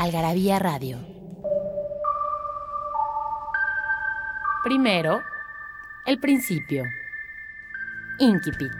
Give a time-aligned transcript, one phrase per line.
[0.00, 0.98] Algarabía Radio.
[4.64, 5.20] Primero,
[6.06, 6.84] el principio.
[8.18, 8.72] Inquipit.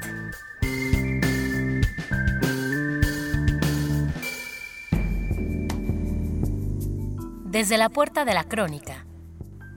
[7.44, 9.04] Desde la puerta de la crónica,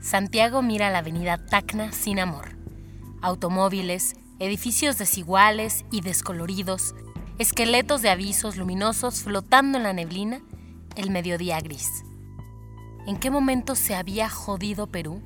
[0.00, 2.56] Santiago mira la avenida Tacna sin amor.
[3.20, 6.94] Automóviles, edificios desiguales y descoloridos,
[7.38, 10.40] esqueletos de avisos luminosos flotando en la neblina,
[10.96, 12.04] el mediodía gris.
[13.06, 15.22] ¿En qué momento se había jodido Perú?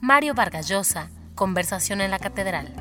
[0.00, 2.74] Mario Vargas Llosa, conversación en la catedral.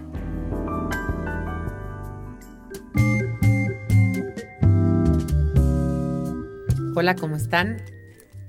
[6.96, 7.82] Hola, ¿cómo están?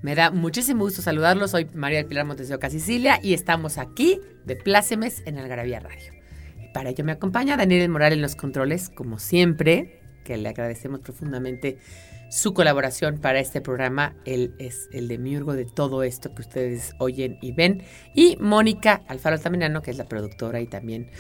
[0.03, 1.53] Me da muchísimo gusto saludarlos.
[1.53, 5.81] Soy María del Pilar Montes de Oca, Sicilia, y estamos aquí de Plácemes en Algarabía
[5.81, 6.13] Radio.
[6.75, 11.79] Para ello me acompaña Daniel Morales en los controles, como siempre, que le agradecemos profundamente
[12.31, 14.15] su colaboración para este programa.
[14.25, 17.83] Él es el demiurgo de todo esto que ustedes oyen y ven.
[18.15, 21.11] Y Mónica Alfaro Altamirano, que es la productora y también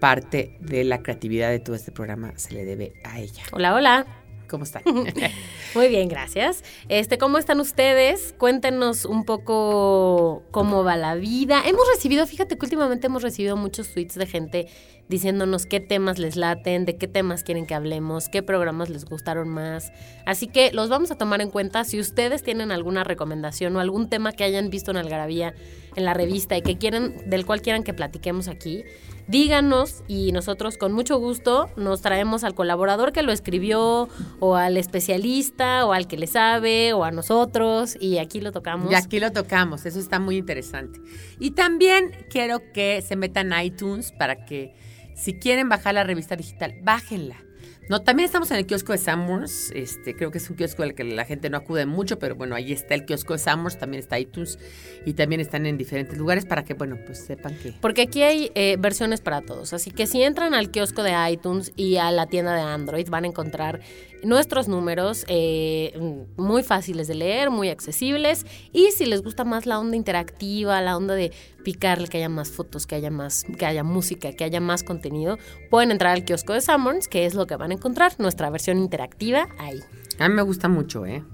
[0.00, 3.42] parte de la creatividad de todo este programa, se le debe a ella.
[3.52, 4.25] Hola, hola.
[4.48, 4.82] ¿Cómo están?
[5.74, 6.62] Muy bien, gracias.
[6.88, 8.34] Este, ¿cómo están ustedes?
[8.38, 11.62] Cuéntenos un poco cómo va la vida.
[11.66, 14.68] Hemos recibido, fíjate que últimamente hemos recibido muchos tweets de gente
[15.08, 19.48] diciéndonos qué temas les laten, de qué temas quieren que hablemos, qué programas les gustaron
[19.48, 19.92] más.
[20.24, 21.84] Así que los vamos a tomar en cuenta.
[21.84, 25.54] Si ustedes tienen alguna recomendación o algún tema que hayan visto en Algarabía,
[25.94, 28.84] en la revista y que quieren, del cual quieran que platiquemos aquí,
[29.28, 34.08] díganos y nosotros con mucho gusto nos traemos al colaborador que lo escribió
[34.40, 38.90] o al especialista o al que le sabe o a nosotros y aquí lo tocamos.
[38.90, 41.00] Y aquí lo tocamos, eso está muy interesante.
[41.38, 44.74] Y también quiero que se metan a iTunes para que
[45.14, 47.45] si quieren bajar la revista digital, bájenla.
[47.88, 49.70] No, también estamos en el kiosco de Summers.
[49.72, 52.56] Este, creo que es un kiosco al que la gente no acude mucho, pero bueno,
[52.56, 54.58] ahí está el kiosco de Summers, también está iTunes
[55.04, 57.74] y también están en diferentes lugares para que, bueno, pues sepan que.
[57.80, 59.72] Porque aquí hay eh, versiones para todos.
[59.72, 63.22] Así que si entran al kiosco de iTunes y a la tienda de Android, van
[63.22, 63.80] a encontrar
[64.22, 65.92] nuestros números eh,
[66.36, 68.46] muy fáciles de leer, muy accesibles.
[68.72, 71.32] Y si les gusta más la onda interactiva, la onda de
[71.64, 75.38] picarle, que haya más fotos, que haya más, que haya música, que haya más contenido,
[75.70, 78.78] pueden entrar al kiosco de Summers, que es lo que van a encontrar, nuestra versión
[78.78, 79.80] interactiva ahí.
[80.18, 81.24] A mí me gusta mucho, ¿eh?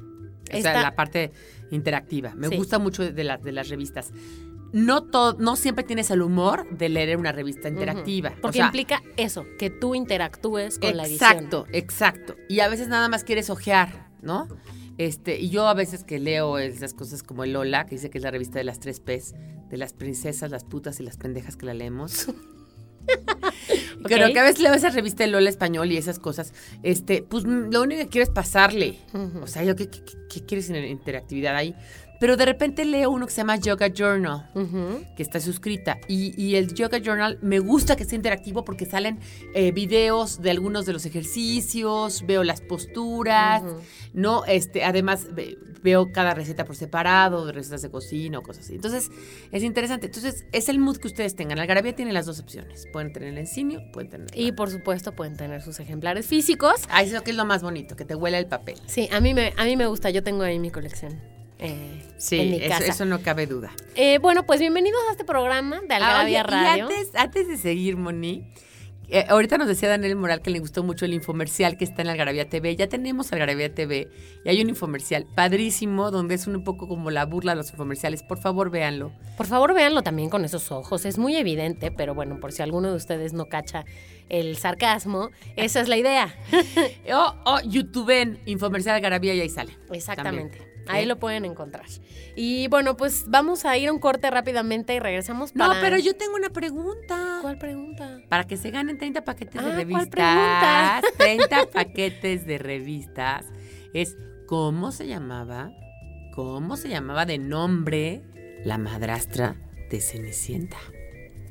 [0.52, 1.32] O sea, la parte
[1.70, 2.34] interactiva.
[2.34, 4.12] Me gusta mucho de, de las revistas.
[4.72, 8.32] No, todo, no siempre tienes el humor de leer una revista interactiva.
[8.40, 11.30] Porque implica eso, que tú interactúes con la edición.
[11.30, 12.36] Exacto, exacto.
[12.48, 14.48] Y a veces nada más quieres ojear, ¿no?
[14.98, 18.18] Este, y yo a veces que leo esas cosas como el Lola, que dice que
[18.18, 19.34] es la revista de las tres P's,
[19.68, 22.28] de las princesas, las putas y las pendejas que la leemos.
[24.04, 26.52] Creo que a veces leo esa revista de Lola Español y esas cosas.
[26.82, 28.98] Este, pues lo único que quiero es pasarle.
[29.40, 31.74] O sea, yo, ¿qué, qué, quieres en interactividad ahí?
[32.22, 34.48] Pero de repente leo uno que se llama Yoga Journal,
[35.16, 35.98] que está suscrita.
[36.06, 39.18] Y, el Yoga Journal me gusta que sea interactivo porque salen
[39.56, 43.64] eh, videos de algunos de los ejercicios, veo las posturas,
[44.14, 44.44] ¿no?
[44.44, 45.26] Este, además
[45.82, 48.76] veo cada receta por separado, de recetas de cocina o cosas así.
[48.76, 49.10] Entonces,
[49.50, 50.06] es interesante.
[50.06, 51.58] Entonces, es el mood que ustedes tengan.
[51.58, 52.86] Algarabía tiene las dos opciones.
[52.92, 54.28] Pueden tener el encinio, pueden tener...
[54.32, 56.82] Y por supuesto pueden tener sus ejemplares físicos.
[56.88, 58.76] Ah, eso que es lo más bonito, que te huela el papel.
[58.86, 60.10] Sí, a mí me, a mí me gusta.
[60.10, 61.31] Yo tengo ahí mi colección.
[61.62, 63.70] Eh, sí, Eso, no cabe duda.
[63.94, 66.76] Eh, bueno, pues bienvenidos a este programa de Algarabía ah, Radio.
[66.76, 68.42] Y antes, antes de seguir, Moni,
[69.08, 72.08] eh, ahorita nos decía Daniel Moral que le gustó mucho el infomercial que está en
[72.08, 72.74] Algarabía TV.
[72.74, 74.08] Ya tenemos Algarabía TV
[74.44, 78.24] y hay un infomercial padrísimo donde es un poco como la burla de los infomerciales.
[78.24, 79.12] Por favor, véanlo.
[79.36, 81.04] Por favor, véanlo también con esos ojos.
[81.04, 83.84] Es muy evidente, pero bueno, por si alguno de ustedes no cacha
[84.28, 86.34] el sarcasmo, esa es la idea.
[87.14, 89.76] o, o YouTube en infomercial Algarabía y ahí sale.
[89.92, 90.71] Exactamente.
[90.88, 91.86] Ahí lo pueden encontrar.
[92.36, 95.74] Y bueno, pues vamos a ir a un corte rápidamente y regresamos para...
[95.74, 97.38] No, pero yo tengo una pregunta.
[97.42, 98.20] ¿Cuál pregunta?
[98.28, 100.06] Para que se ganen 30 paquetes de ah, revistas.
[100.06, 101.02] ¿cuál pregunta?
[101.18, 103.46] 30 paquetes de revistas.
[103.94, 105.72] Es, ¿cómo se llamaba?
[106.34, 108.22] ¿Cómo se llamaba de nombre
[108.64, 109.56] la madrastra
[109.90, 110.78] de Cenicienta?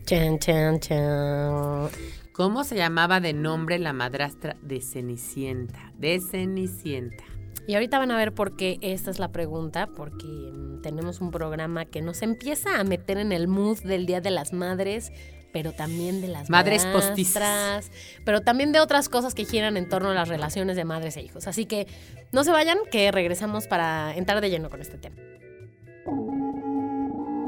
[0.05, 1.89] Chan, chan, chan.
[2.33, 5.91] ¿Cómo se llamaba de nombre la madrastra de Cenicienta?
[5.97, 7.23] De Cenicienta.
[7.67, 11.31] Y ahorita van a ver por qué esta es la pregunta, porque mm, tenemos un
[11.31, 15.11] programa que nos empieza a meter en el mood del Día de las Madres,
[15.53, 17.91] pero también de las Madres postizas,
[18.25, 21.21] pero también de otras cosas que giran en torno a las relaciones de madres e
[21.21, 21.47] hijos.
[21.47, 21.87] Así que
[22.31, 25.17] no se vayan, que regresamos para entrar de lleno con este tema.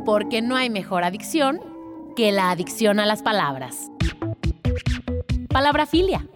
[0.05, 1.59] Porque no hay mejor adicción
[2.15, 3.89] que la adicción a las palabras.
[5.49, 6.27] Palabra filia.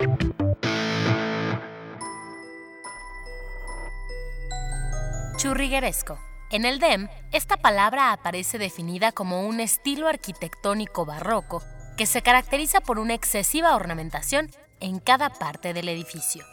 [5.38, 6.18] Churrigueresco.
[6.50, 11.62] En el DEM, esta palabra aparece definida como un estilo arquitectónico barroco
[11.96, 14.50] que se caracteriza por una excesiva ornamentación
[14.80, 16.44] en cada parte del edificio.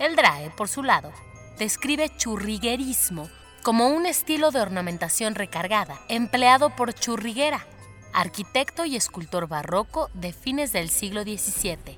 [0.00, 1.12] El DRAE, por su lado,
[1.56, 3.30] describe churriguerismo
[3.62, 7.64] como un estilo de ornamentación recargada empleado por Churriguera,
[8.12, 11.96] arquitecto y escultor barroco de fines del siglo XVII.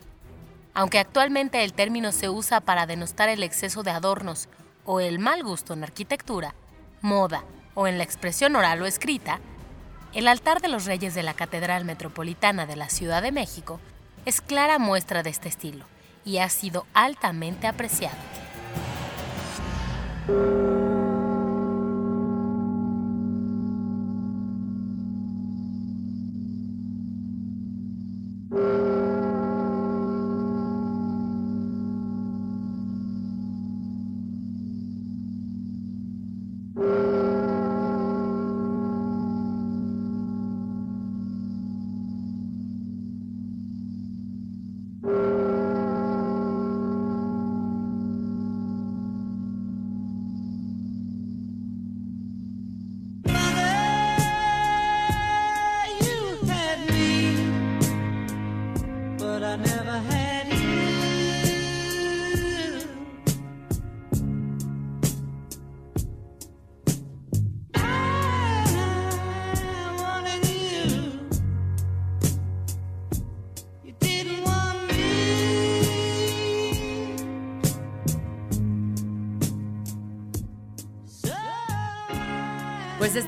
[0.74, 4.50] Aunque actualmente el término se usa para denostar el exceso de adornos
[4.90, 6.54] o el mal gusto en arquitectura,
[7.02, 7.44] moda
[7.74, 9.38] o en la expresión oral o escrita,
[10.14, 13.80] el altar de los reyes de la Catedral Metropolitana de la Ciudad de México
[14.24, 15.84] es clara muestra de este estilo
[16.24, 18.16] y ha sido altamente apreciado.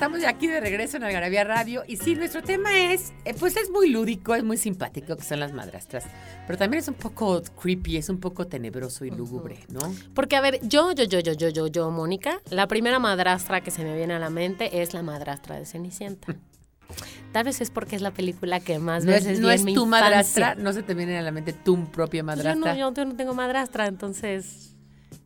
[0.00, 3.54] Estamos ya aquí de regreso en Algarabía Radio y sí, nuestro tema es, eh, pues
[3.58, 6.04] es muy lúdico, es muy simpático, que son las madrastras,
[6.46, 9.80] pero también es un poco creepy, es un poco tenebroso y lúgubre, ¿no?
[10.14, 13.70] Porque, a ver, yo, yo, yo, yo, yo, yo, yo, Mónica, la primera madrastra que
[13.70, 16.34] se me viene a la mente es la madrastra de Cenicienta.
[17.32, 19.64] Tal vez es porque es la película que más No veces es, no vi es
[19.64, 20.08] mi tu infancia.
[20.08, 22.54] madrastra, no se te viene a la mente tu propia Yo madrastra.
[22.54, 24.74] no, yo, yo no tengo madrastra, entonces,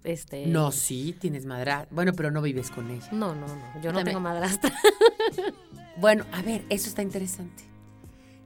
[0.04, 0.46] este...
[0.46, 1.88] No, sí, tienes madrastra.
[1.90, 3.08] Bueno, pero no vives con ella.
[3.12, 4.04] No, no, no, yo no También.
[4.06, 4.72] tengo madrastra.
[5.96, 7.62] Bueno, a ver, eso está interesante.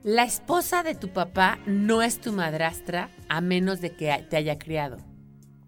[0.02, 4.58] La esposa de tu papá no es tu madrastra a menos de que te haya
[4.58, 4.98] criado.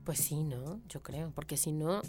[0.05, 0.81] Pues sí, ¿no?
[0.89, 2.03] Yo creo, porque si no...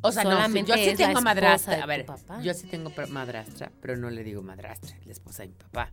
[0.00, 1.82] O sea, Solamente no, yo sí tengo madrastra.
[1.82, 2.40] A ver, papá.
[2.40, 5.90] yo sí tengo madrastra, pero no le digo madrastra, la esposa de mi papá.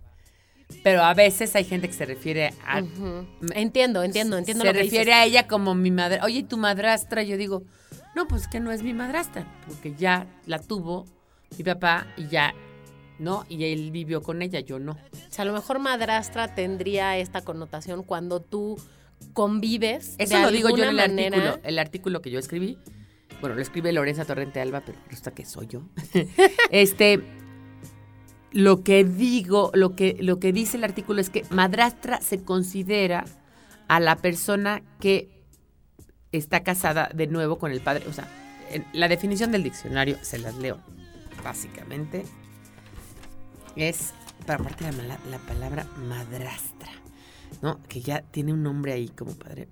[0.81, 2.79] Pero a veces hay gente que se refiere a...
[3.53, 5.15] Entiendo, entiendo, entiendo se lo que refiere dices.
[5.15, 6.19] a ella como mi madre.
[6.23, 7.63] Oye, tu madrastra, yo digo,
[8.15, 11.05] no, pues que no es mi madrastra, porque ya la tuvo
[11.57, 12.53] mi papá y ya,
[13.19, 13.45] ¿no?
[13.49, 14.93] Y él vivió con ella, yo no.
[14.93, 14.97] O
[15.29, 18.77] sea, a lo mejor madrastra tendría esta connotación cuando tú
[19.33, 20.15] convives.
[20.17, 21.37] Eso de lo digo yo en el manera.
[21.37, 22.77] artículo, el artículo que yo escribí.
[23.41, 25.81] Bueno, lo escribe Lorenza Torrente Alba, pero resulta que soy yo.
[26.71, 27.21] este,
[28.53, 33.25] lo que digo, lo que, lo que dice el artículo es que madrastra se considera
[33.87, 35.29] a la persona que
[36.31, 38.05] está casada de nuevo con el padre.
[38.07, 38.27] O sea,
[38.93, 40.77] la definición del diccionario, se las leo,
[41.43, 42.25] básicamente,
[43.75, 44.13] es,
[44.45, 46.91] para aparte la, la palabra madrastra,
[47.61, 47.81] ¿no?
[47.87, 49.67] Que ya tiene un nombre ahí como padre.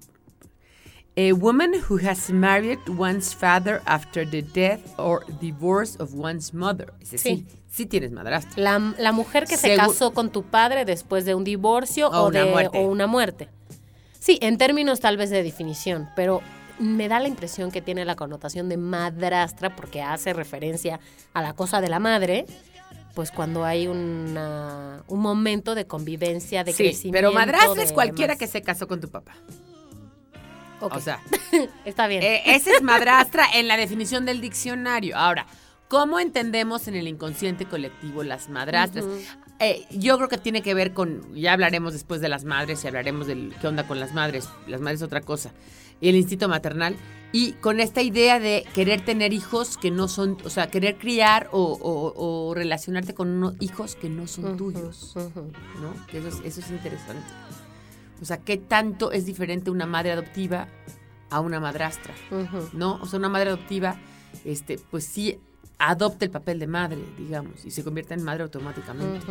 [1.17, 6.93] A woman who has married one's father after the death or divorce of one's mother.
[7.01, 7.60] Es decir, Sí.
[7.71, 8.61] Sí, tienes madrastra.
[8.61, 12.27] La, la mujer que se casó con tu padre después de un divorcio O o,
[12.27, 12.77] una de, muerte.
[12.77, 13.49] o una muerte.
[14.19, 16.41] Sí, en términos tal vez de definición, pero
[16.77, 20.99] me da la impresión que tiene la connotación de madrastra porque hace referencia
[21.33, 22.45] a la cosa de la madre,
[23.15, 27.17] pues cuando hay una- un momento de convivencia, de Sí, crecimiento.
[27.17, 28.39] pero madrastra es cualquiera demás.
[28.39, 29.33] que se casó con tu papá.
[30.79, 31.19] O sea,
[31.85, 32.23] está bien.
[32.23, 35.15] Eh, esa es madrastra en la definición del diccionario.
[35.15, 35.45] Ahora,
[35.91, 39.03] ¿cómo entendemos en el inconsciente colectivo las madrastras?
[39.59, 42.87] Eh, yo creo que tiene que ver con, ya hablaremos después de las madres y
[42.87, 44.47] hablaremos de qué onda con las madres.
[44.67, 45.51] Las madres es otra cosa.
[45.99, 46.95] Y el instinto maternal.
[47.33, 51.49] Y con esta idea de querer tener hijos que no son, o sea, querer criar
[51.51, 52.13] o, o-
[52.49, 55.13] o relacionarte con unos hijos que no son tuyos.
[55.81, 55.93] ¿no?
[56.07, 57.27] Que Eso es, eso es interesante.
[58.21, 60.67] O sea, ¿qué tanto es diferente una madre adoptiva
[61.29, 62.13] a una madrastra,
[62.73, 62.99] ¿no?
[63.01, 63.99] O sea, una madre adoptiva,
[64.45, 65.37] este, pues sí
[65.81, 69.25] adopta el papel de madre, digamos, y se convierte en madre automáticamente.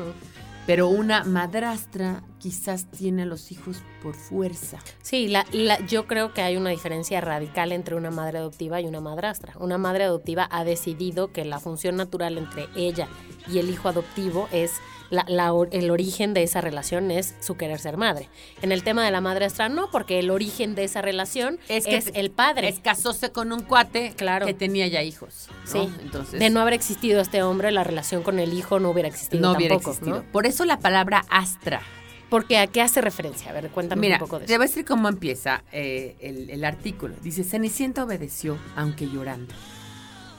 [0.67, 4.79] Pero una madrastra quizás tiene a los hijos por fuerza.
[5.03, 5.45] Sí, la,
[5.87, 9.55] yo creo que hay una diferencia radical entre una madre adoptiva y una madrastra.
[9.59, 13.09] Una madre adoptiva ha decidido que la función natural entre ella
[13.49, 14.73] y el hijo adoptivo es
[15.11, 18.29] el origen de esa relación es su querer ser madre.
[18.63, 22.31] En el tema de la madrastra no, porque el origen de esa relación es, el
[22.31, 22.69] padre.
[22.69, 24.47] Es casóse con un cuate claro.
[24.47, 25.49] que tenía ya hijos.
[25.65, 25.89] Sí.
[26.01, 29.43] Entonces, de no haber existido este hombre, la relación con el hijo no hubiera existido
[29.43, 30.25] no hubiera existido.
[30.33, 31.83] Por eso la palabra astra.
[32.29, 33.51] Porque a qué hace referencia?
[33.51, 34.53] A ver, cuéntame un poco de eso.
[34.53, 37.17] Te voy a decir cómo empieza eh, el, el artículo.
[37.23, 39.53] Dice, Cenicienta obedeció, aunque llorando.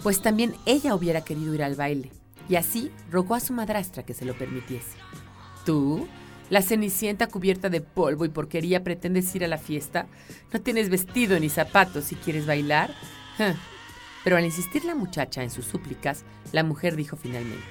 [0.01, 2.09] Pues también ella hubiera querido ir al baile
[2.51, 4.97] y así rogó a su madrastra que se lo permitiese.
[5.65, 6.05] ¿Tú?
[6.49, 10.07] La cenicienta cubierta de polvo y porquería pretendes ir a la fiesta.
[10.51, 12.93] No tienes vestido ni zapatos si quieres bailar.
[14.25, 17.63] Pero al insistir la muchacha en sus súplicas, la mujer dijo finalmente,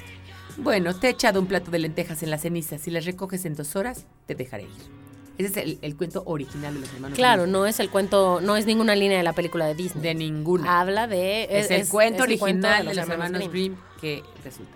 [0.56, 2.78] bueno, te he echado un plato de lentejas en la ceniza.
[2.78, 4.99] Si las recoges en dos horas, te dejaré ir.
[5.40, 8.66] Ese es el, cuento original de los hermanos Claro, no es el cuento, no es
[8.66, 10.02] ninguna línea de la película de Disney.
[10.02, 10.80] De ninguna.
[10.80, 11.48] Habla de...
[11.50, 13.76] Es, el cuento original de, los, hermanos, Grimm.
[14.00, 14.72] que resulta.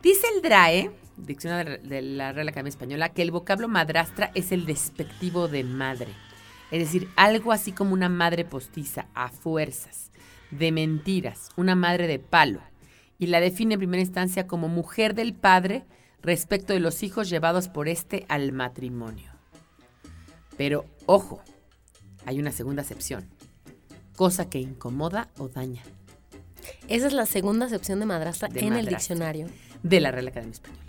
[0.00, 4.64] Dice el DRAE, Diccionario de la Real Academia Española, que el vocablo madrastra es el
[4.64, 6.14] despectivo de madre.
[6.70, 10.12] Es decir, algo así como una madre postiza, a fuerzas,
[10.52, 12.60] de mentiras, una madre de palo.
[13.18, 15.84] Y la define en primera instancia como mujer del padre
[16.22, 19.29] respecto de los hijos llevados por este al matrimonio.
[20.60, 21.42] Pero ojo,
[22.26, 23.26] hay una segunda acepción.
[24.14, 25.82] Cosa que incomoda o daña.
[26.86, 29.46] Esa es la segunda acepción de madrastra en el diccionario.
[29.82, 30.84] De la Real Academia Española.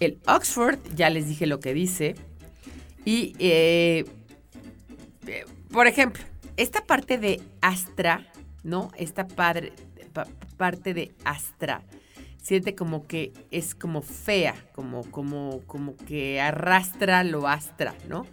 [0.00, 2.16] El Oxford, ya les dije lo que dice.
[3.04, 4.06] Y, eh,
[5.28, 6.24] eh, por ejemplo,
[6.56, 8.26] esta parte de astra,
[8.64, 8.90] ¿no?
[8.96, 9.72] Esta padre,
[10.56, 11.84] parte de astra
[12.42, 18.26] siente como que es como fea, como, como, como que arrastra lo astra, ¿no?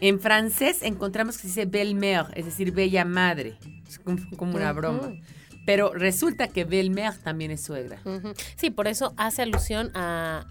[0.00, 3.58] En francés encontramos que se dice belle-mère, es decir, bella madre.
[3.88, 5.12] Es como, una broma.
[5.66, 8.00] Pero resulta que belle-mère también es suegra.
[8.56, 10.46] Sí, por eso hace alusión a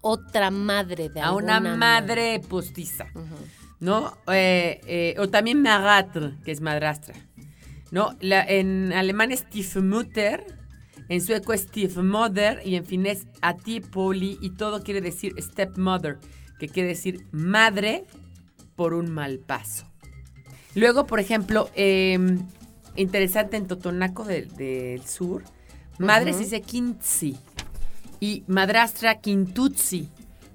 [0.00, 3.06] otra madre de A una madre postiza.
[3.80, 4.16] ¿No?
[4.28, 7.14] Eh, eh, o también marâtre, que es madrastra.
[7.90, 8.16] ¿No?
[8.20, 10.44] La, en alemán es Stiefmutter,
[11.08, 16.18] en sueco es Stiefmother y en finés Atipoli y todo quiere decir stepmother,
[16.58, 18.06] que quiere decir madre
[18.76, 19.86] por un mal paso.
[20.74, 22.40] Luego, por ejemplo, em,
[22.96, 25.42] interesante en Totonaco del, sur,
[25.98, 27.36] madre se dice quintzi
[28.20, 30.08] y madrastra quintuzzi,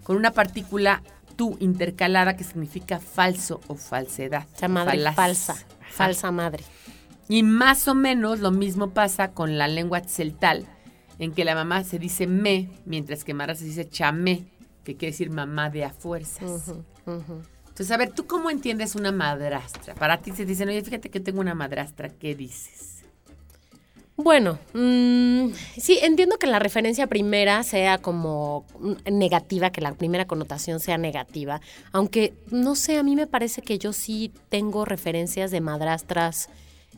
[0.03, 1.03] con una partícula
[1.35, 4.47] tu intercalada que significa falso o falsedad.
[4.55, 5.55] O sea, madre falsa,
[5.91, 6.63] falsa madre.
[7.29, 10.65] Y más o menos lo mismo pasa con la lengua celtal,
[11.19, 14.47] en que la mamá se dice me, mientras que madrastra se dice chamé,
[14.83, 16.73] que quiere decir mamá de a fuerzas.
[17.77, 19.93] Entonces, a ver, ¿tú cómo entiendes una madrastra?
[19.93, 23.03] Para ti se dicen, oye, fíjate que tengo una madrastra, ¿qué dices?
[24.15, 28.65] Bueno, mm, sí, entiendo que la referencia primera sea como
[29.05, 33.77] negativa, que la primera connotación sea negativa, aunque no sé, a mí me parece que
[33.77, 36.49] yo sí tengo referencias de madrastras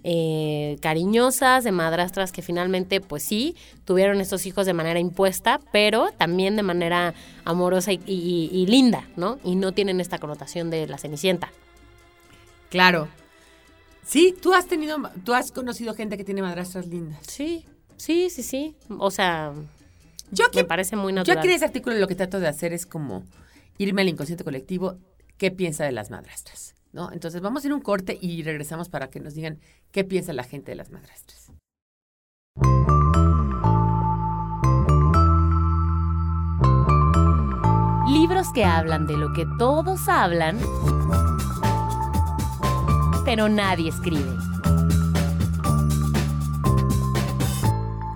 [0.03, 6.11] eh, cariñosas, de madrastras que finalmente, pues sí, tuvieron estos hijos de manera impuesta, pero
[6.17, 7.13] también de manera
[7.45, 9.39] amorosa y, linda, ¿no?
[9.43, 11.51] Y no tienen esta connotación de la cenicienta.
[12.69, 13.07] Claro.
[14.05, 17.19] Sí, tú has tenido, tú has conocido gente que tiene madrastras lindas.
[17.27, 17.65] Sí,
[17.97, 18.75] sí, sí, sí.
[18.97, 19.53] O sea,
[20.31, 21.35] yo me parece muy natural.
[21.35, 23.23] Yo aquí en ese artículo lo que trato de hacer es como
[23.77, 24.97] irme al inconsciente colectivo,
[25.37, 26.75] ¿qué piensa de las madrastras?
[26.91, 27.11] ¿No?
[27.11, 29.59] Entonces vamos a ir un corte y regresamos para que nos digan
[29.91, 31.51] qué piensa la gente de las madrastras.
[38.07, 40.57] Libros que hablan de lo que todos hablan,
[43.23, 44.35] pero nadie escribe.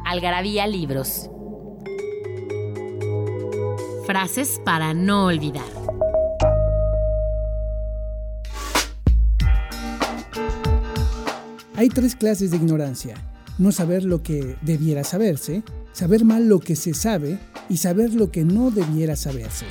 [0.06, 1.30] Algarabía Libros.
[4.06, 5.83] Frases para no olvidar.
[11.75, 13.15] Hay tres clases de ignorancia.
[13.58, 17.39] No saber lo que debiera saberse, saber mal lo que se sabe
[17.70, 19.65] y saber lo que no debiera saberse.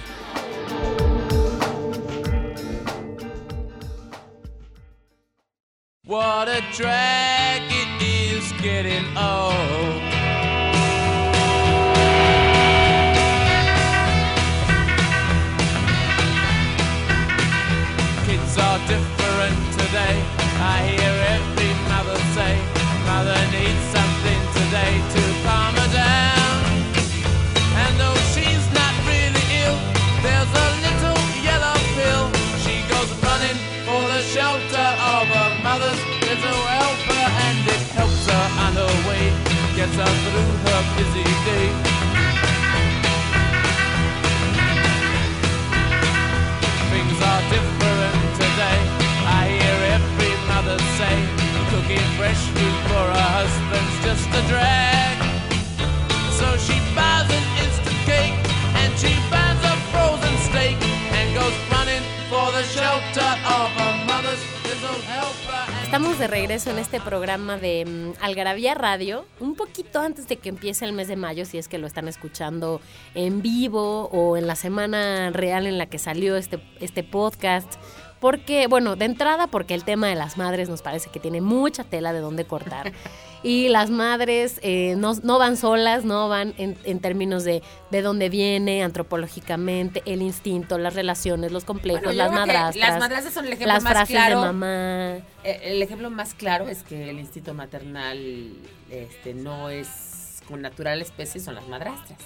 [67.39, 71.57] De mm, Algarabía Radio, un poquito antes de que empiece el mes de mayo, si
[71.57, 72.83] es que lo están escuchando
[73.15, 77.77] en vivo o en la semana real en la que salió este, este podcast.
[78.21, 81.85] Porque, bueno, de entrada, porque el tema de las madres nos parece que tiene mucha
[81.85, 82.93] tela de dónde cortar.
[83.45, 88.01] Y las madres eh, no, no van solas, no van en, en términos de de
[88.01, 92.77] dónde viene antropológicamente, el instinto, las relaciones, los complejos, Bueno, las madrastras.
[92.77, 94.41] Las madrastras son el ejemplo las más frases claro.
[94.41, 95.17] de mamá.
[95.45, 98.55] Eh, El ejemplo más claro es que el instinto maternal
[98.91, 102.19] este, no es con natural especie, son las madrastras.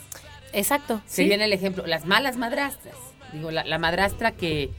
[0.53, 1.01] Exacto.
[1.07, 1.29] Se sí.
[1.29, 2.95] viene el ejemplo, las malas madrastras.
[3.33, 4.71] Digo, la, la madrastra que.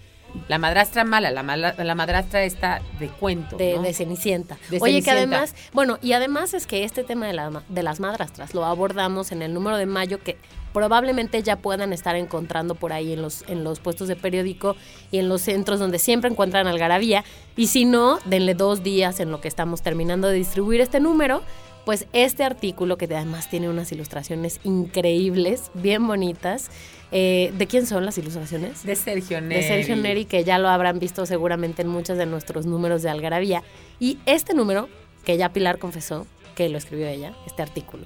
[0.48, 3.57] La madrastra mala, la, mala, la madrastra está de cuento.
[3.57, 3.81] de, ¿no?
[3.81, 4.57] de Cenicienta.
[4.69, 8.00] De Oye, que además, bueno, y además es que este tema de, la de las
[8.00, 10.38] madrastras lo abordamos en el número de mayo que
[10.74, 14.75] probablemente ya puedan estar encontrando por ahí en los, en los puestos de periódico
[15.12, 17.24] y en los centros donde siempre encuentran algarabía.
[17.55, 21.41] Y si no, denle dos días en lo que estamos terminando de distribuir este número.
[21.88, 26.70] Pues este artículo, que además tiene unas ilustraciones increíbles, bien bonitas.
[27.13, 28.84] eh, ¿De quién son las ilustraciones?
[28.84, 29.62] De Sergio Neri.
[29.62, 33.10] de Sergio Neri, que ya lo habrán visto seguramente en muchos de nuestros números de
[33.10, 33.63] Algarabía.
[34.01, 34.89] Y este número,
[35.24, 38.05] que ya Pilar confesó que lo escribió ella, este artículo,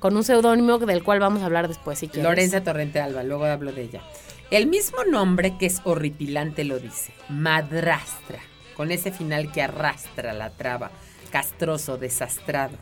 [0.00, 2.24] con un seudónimo del cual vamos a hablar después, si quieres.
[2.28, 4.02] Lorenza Torrente Alba, luego hablo de ella.
[4.50, 8.40] El mismo nombre que es horripilante lo dice, madrastra,
[8.76, 10.90] con ese final que arrastra la traba,
[11.30, 12.76] castroso, desastrado.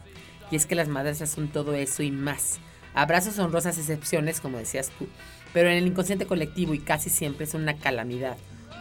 [0.50, 2.58] Y es que las madrastras son todo eso y más.
[2.94, 5.06] Habrá sus honrosas excepciones, como decías tú,
[5.52, 8.36] pero en el inconsciente colectivo y casi siempre es una calamidad,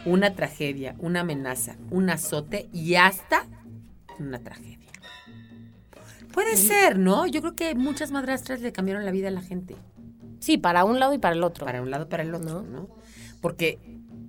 [0.05, 3.45] una tragedia, una amenaza, un azote y hasta
[4.17, 4.77] una tragedia.
[6.34, 7.27] Puede ser, ¿no?
[7.27, 9.75] Yo creo que muchas madrastras le cambiaron la vida a la gente
[10.39, 11.65] Sí, para un lado y para el otro.
[11.65, 12.62] para un lado para el otro, ¿No?
[12.62, 12.89] ¿no?
[13.41, 13.77] Porque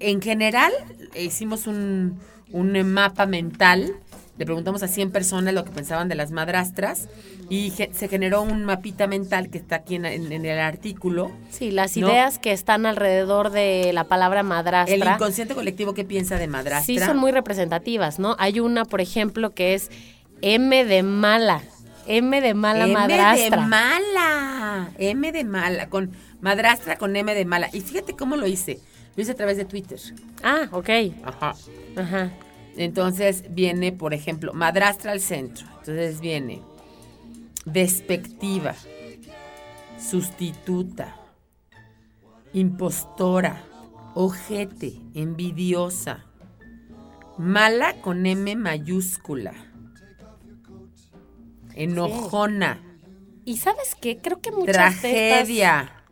[0.01, 0.73] en general
[1.15, 2.19] hicimos un,
[2.53, 3.95] un mapa mental,
[4.41, 7.09] le preguntamos a 100 personas lo que pensaban de las madrastras
[7.51, 11.31] y ge- se generó un mapita mental que está aquí en, en- en el artículo.
[11.51, 12.09] Sí, las ¿no?
[12.09, 15.15] ideas que están alrededor de la palabra El madrastra.
[15.15, 16.87] inconsciente colectivo que piensa de madrastra.
[16.87, 18.35] Sí, son muy representativas, ¿no?
[18.39, 19.91] Hay una, por ejemplo, que es
[20.41, 21.61] M de mala.
[22.07, 23.61] M de mala M madrastra.
[23.61, 24.89] de mala.
[24.99, 25.89] M de mala.
[25.91, 27.69] Con madrastra con M de mala.
[27.75, 28.81] Y fíjate cómo lo hice.
[29.17, 29.99] Lo hice a través de Twitter.
[30.43, 30.89] ah, ok.
[31.25, 31.55] Ajá.
[31.97, 32.31] Ajá.
[32.77, 35.67] Entonces viene, por ejemplo, madrastra al centro.
[35.79, 36.63] Entonces viene
[37.65, 38.75] despectiva,
[39.99, 41.17] sustituta,
[42.53, 43.65] impostora,
[44.15, 46.25] ojete, envidiosa,
[47.39, 49.53] mala con M mayúscula,
[51.75, 52.83] enojona,
[53.45, 56.05] Y sabes qué, creo que muchas de estas, tragedia,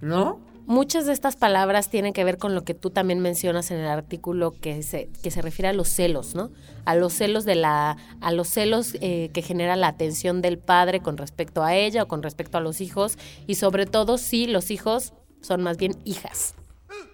[0.00, 0.40] ¿no?
[0.66, 3.86] Muchas de estas palabras tienen que ver con lo que tú también mencionas en el
[3.86, 6.50] artículo que se, que se refiere a los celos, ¿no?
[6.84, 11.00] A los celos de la, a los celos eh, que genera la atención del padre
[11.00, 14.70] con respecto a ella o con respecto a los hijos, y sobre todo si los
[14.70, 16.54] hijos son más bien hijas,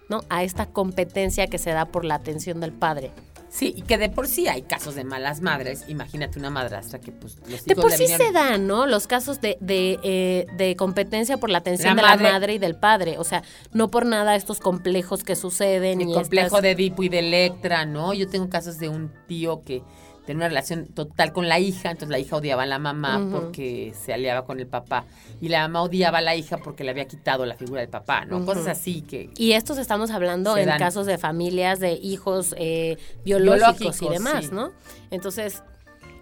[0.09, 0.21] ¿no?
[0.29, 3.11] A esta competencia que se da por la atención del padre.
[3.55, 5.85] Sí, y que de por sí hay casos de malas madres.
[5.87, 8.87] Imagínate una madrastra que pues los hijos De por le sí vinieron- se dan, ¿no?
[8.87, 12.53] Los casos de, de, eh, de competencia por la atención La de madre- la madre
[12.55, 13.19] y del padre.
[13.19, 16.01] O sea, no por nada estos complejos que suceden.
[16.01, 18.15] El complejo estas- de Edipo y de Electra, ¿no?
[18.15, 19.83] Yo tengo casos de un tío que
[20.25, 23.93] tenía una relación total con la hija, entonces la hija odiaba a la mamá porque
[23.99, 25.05] se aliaba con el papá
[25.41, 28.25] y la mamá odiaba a la hija porque le había quitado la figura del papá,
[28.25, 28.45] ¿no?
[28.45, 30.79] Cosas así que Y estos estamos hablando en dan.
[30.79, 34.51] casos de familias, de hijos eh, biológicos, Biológicos, y demás, sí.
[34.53, 34.71] ¿no?
[35.11, 35.61] Entonces,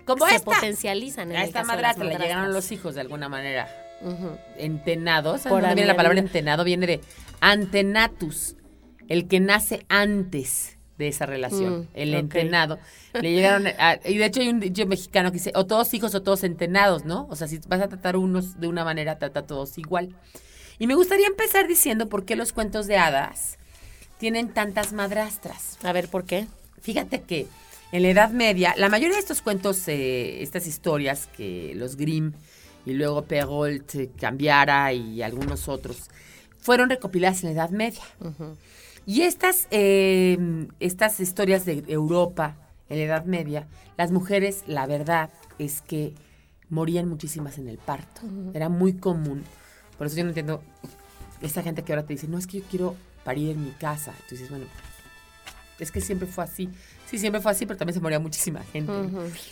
[0.06, 3.30] como se esta, potencializan en a el esta madrastra le llegaron los hijos de alguna
[3.30, 3.68] manera
[4.58, 6.64] entenados, ¿sabes Por viene la palabra entenado?
[6.64, 7.02] Viene de
[7.40, 8.56] antenatus,
[9.08, 12.80] el que nace antes de esa relación, Mm, el entenado.
[13.14, 16.16] Le llegaron, a- y de hecho hay un dicho mexicano que dice, o todos hijos
[16.16, 17.28] o todos entenados, ¿no?
[17.30, 20.16] O sea, si vas a tratar unos de una manera, trata a todos igual.
[20.80, 23.58] Y me gustaría empezar diciendo por qué los cuentos de hadas
[24.18, 25.78] tienen tantas madrastras.
[25.84, 26.48] A ver, ¿por qué?
[26.82, 27.48] Fíjate que
[27.92, 32.32] en la Edad Media, la mayoría de estos cuentos, eh, estas historias que los Grimm
[32.86, 36.10] y luego Perrault, eh, Cambiara y algunos otros,
[36.60, 38.02] fueron recopiladas en la Edad Media.
[39.06, 42.56] Y estas, eh, estas historias de Europa,
[42.90, 46.14] en la Edad Media, las mujeres, la verdad es que
[46.70, 48.22] morían muchísimas en el parto.
[48.54, 49.44] Era muy común.
[49.98, 50.62] Por eso yo no entiendo
[51.42, 54.14] esa gente que ahora te dice, no, es que yo quiero parir en mi casa.
[54.24, 54.66] Entonces, bueno,
[55.80, 56.70] es que siempre fue así.
[57.06, 58.92] Sí, siempre fue así, pero también se moría muchísima gente.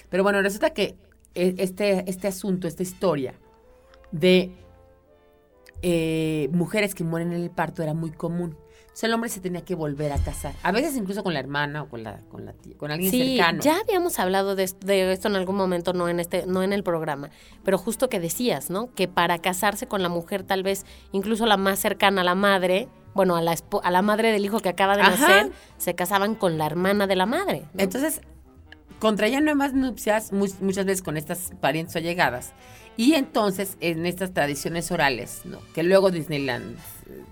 [0.09, 0.95] Pero bueno, resulta que
[1.35, 3.33] eh, este, este asunto, esta historia
[4.11, 4.51] de
[5.81, 8.57] eh, mujeres que mueren en el parto era muy común.
[8.81, 10.53] Entonces el hombre se tenía que volver a casar.
[10.63, 13.37] A veces incluso con la hermana o con la, con la tía, con alguien Sí,
[13.37, 13.61] cercano.
[13.61, 16.73] ya habíamos hablado de, est- de esto en algún momento, no en este, no en
[16.73, 17.29] el programa,
[17.63, 18.93] pero justo que decías, ¿no?
[18.95, 22.89] Que para casarse con la mujer, tal vez incluso la más cercana a la madre,
[23.13, 25.11] bueno, a la a la madre del hijo que acaba de Ajá.
[25.11, 27.65] nacer, se casaban con la hermana de la madre.
[27.73, 27.81] ¿no?
[27.83, 28.19] Entonces,
[28.99, 32.51] contraían nuevas nupcias mu- muchas veces con estas parientes o allegadas.
[32.99, 35.61] Y entonces, en estas tradiciones orales, ¿no?
[35.73, 36.77] que luego Disneyland,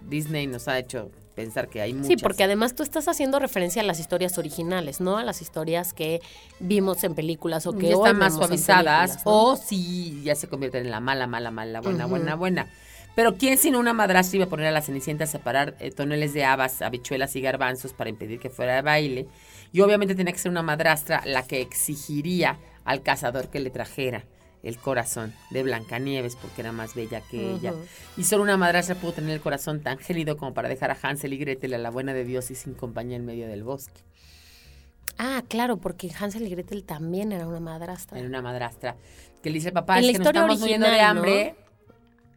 [0.08, 2.08] Disney nos ha hecho pensar que hay muchas.
[2.08, 5.92] Sí, porque además tú estás haciendo referencia a las historias originales, no a las historias
[5.92, 6.22] que
[6.62, 10.86] vimos en películas o que ya hoy están más suavizadas o si ya se convierten
[10.86, 12.72] en la mala, mala, mala, buena, buena, buena.
[13.14, 16.34] Pero ¿quién sin una madrastra iba a poner a la Cenicienta a separar eh, toneles
[16.34, 19.28] de habas, habichuelas y garbanzos para impedir que fuera de baile?
[19.74, 24.24] Y obviamente tenía que ser una madrastra la que exigiría al cazador que le trajera
[24.68, 27.74] el corazón de Blancanieves porque era más bella que ella.
[28.18, 31.34] Y solo una madrastra pudo tener el corazón tan gélido como para dejar a Hansel
[31.34, 34.02] y Gretel a la buena de Dios y sin compañía en medio del bosque.
[35.18, 38.20] Ah, claro, porque Hansel y Gretel también era una madrastra.
[38.20, 38.96] Era una madrastra
[39.42, 41.56] que le dice, papá, En es la que nos estamos muriendo de hambre.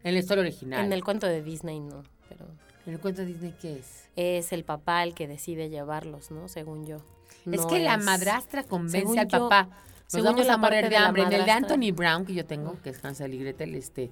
[0.03, 0.85] En la historia original.
[0.85, 2.45] En el cuento de Disney no, pero
[2.87, 4.05] ¿En el cuento de Disney qué es?
[4.15, 6.47] es el papá el que decide llevarlos, ¿no?
[6.47, 6.97] Según yo.
[7.45, 9.69] es No que la madrastra convence según al yo- papá.
[10.13, 11.23] Nos según vamos yo, la a morir de hambre.
[11.23, 14.11] En el de Anthony Brown, que yo tengo, que es Hansel y Gretel, este,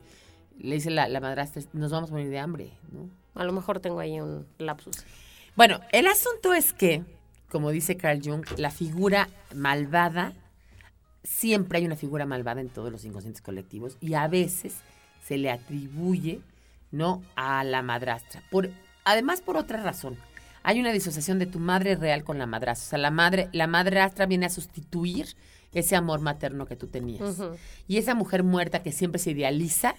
[0.57, 3.09] le dice la, la madrastra, nos vamos a morir de hambre, ¿no?
[3.35, 5.03] A lo mejor tengo ahí un lapsus.
[5.55, 7.03] Bueno, el asunto es que,
[7.49, 10.33] como dice Carl Jung, la figura malvada,
[11.23, 14.75] siempre hay una figura malvada en todos los inconscientes colectivos y a veces
[15.25, 16.41] se le atribuye,
[16.91, 17.21] ¿no?
[17.35, 18.41] A la madrastra.
[18.49, 18.69] Por,
[19.03, 20.17] además, por otra razón.
[20.63, 22.87] Hay una disociación de tu madre real con la madrastra.
[22.87, 25.35] O sea, la madre, la madrastra viene a sustituir
[25.73, 27.41] ese amor materno que tú tenías.
[27.87, 29.95] Y esa mujer muerta que siempre se idealiza,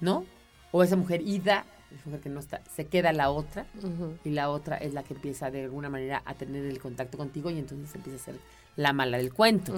[0.00, 0.24] ¿no?
[0.72, 3.66] O esa mujer ida, esa mujer que no está, se queda la otra
[4.24, 7.50] y la otra es la que empieza de alguna manera a tener el contacto contigo
[7.50, 8.40] y entonces empieza a ser
[8.76, 9.72] la mala del cuento.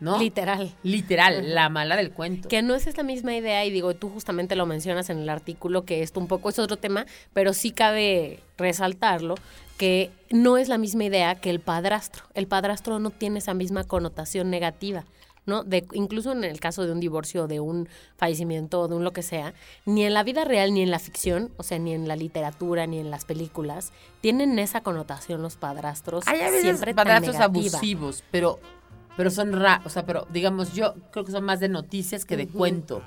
[0.00, 0.18] ¿no?
[0.18, 0.72] Literal.
[0.82, 2.48] Literal, la mala del cuento.
[2.48, 5.84] Que no es esta misma idea, y digo, tú justamente lo mencionas en el artículo,
[5.84, 9.34] que esto un poco es otro tema, pero sí cabe resaltarlo,
[9.78, 12.24] que no es la misma idea que el padrastro.
[12.34, 15.04] El padrastro no tiene esa misma connotación negativa.
[15.46, 15.64] ¿no?
[15.64, 17.88] De, incluso en el caso de un divorcio, de un
[18.18, 19.54] fallecimiento, de un lo que sea,
[19.86, 22.86] ni en la vida real, ni en la ficción, o sea, ni en la literatura,
[22.86, 26.28] ni en las películas, tienen esa connotación los padrastros.
[26.28, 28.60] Hay a veces siempre padrastros abusivos, pero
[29.18, 32.36] pero son ra, o sea, pero digamos yo creo que son más de noticias que
[32.36, 33.02] de cuento.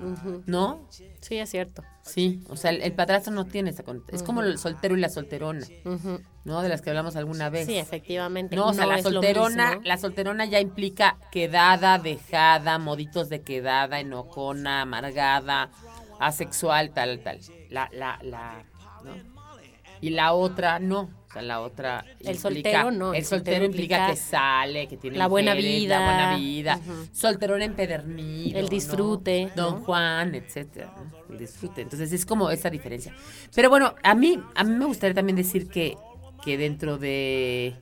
[0.45, 0.85] ¿no?
[1.21, 1.85] Sí, es cierto.
[2.01, 4.17] Sí, o sea, el, el padrastro no tiene esa connotación.
[4.17, 5.65] Es como el soltero y la solterona.
[6.43, 6.61] ¿no?
[6.61, 7.65] De las que hablamos alguna vez.
[7.65, 8.57] Sí, efectivamente.
[8.57, 14.81] No, o sea, la solterona, la solterona ya implica quedada, dejada, moditos de quedada, enojona,
[14.81, 15.69] amargada,
[16.19, 17.39] asexual, tal, tal.
[17.69, 18.65] La, la, la,
[19.05, 19.13] ¿no?
[20.01, 21.09] Y la otra no.
[21.31, 22.03] O sea, la otra.
[22.19, 25.97] El implica- soltero no, El, soltero, implica, que sale, que tiene la buena vida.
[25.99, 26.77] La buena vida.
[26.77, 27.07] Ujú.
[27.13, 28.59] Solterón empedernido.
[28.59, 28.69] El ¿no?
[28.69, 29.85] disfrute, Don ¿no?
[29.85, 30.93] Juan, etcétera.
[30.97, 31.33] ¿no?
[31.33, 31.81] El disfrute.
[31.81, 33.15] Entonces es como esa diferencia.
[33.55, 35.95] Pero bueno, a mí, a mí me gustaría también decir que,
[36.43, 37.75] que dentro de,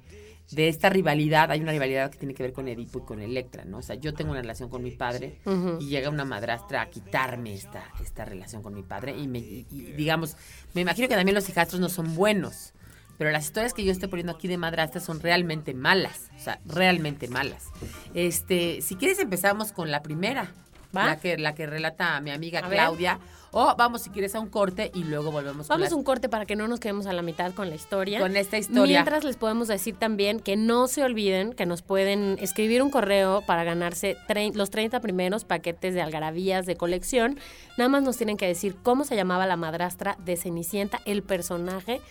[0.52, 3.66] de esta rivalidad, hay una rivalidad que tiene que ver con Edipo y con Electra,
[3.66, 3.80] ¿no?
[3.80, 5.40] O sea, yo tengo una relación con mi padre
[5.80, 9.66] y llega una madrastra a quitarme esta, esta relación con mi padre y, me, y-
[9.72, 10.36] y digamos,
[10.76, 12.74] me imagino que también los hijastros no son buenos.
[13.20, 16.30] Pero las historias que yo estoy poniendo aquí de madrastra son realmente malas.
[16.38, 17.66] O sea, realmente malas.
[18.14, 20.54] Este, si quieres empezamos con la primera.
[20.96, 21.06] ¿Va?
[21.06, 22.80] La que, la que relata mi amiga A ver.
[22.80, 23.20] Claudia.
[23.52, 26.46] O vamos, si quieres, a un corte y luego volvemos Vamos a un corte para
[26.46, 28.20] que no nos quedemos a la mitad con la historia.
[28.20, 29.00] con esta historia.
[29.00, 33.42] Mientras les podemos decir también que no se olviden que nos pueden escribir un correo
[33.46, 34.18] para ganarse
[34.54, 37.40] los 30 primeros paquetes de algarabías de colección.
[37.78, 42.02] Nada más nos tienen que decir cómo se llamaba la madrastra de Cenicienta, el personaje,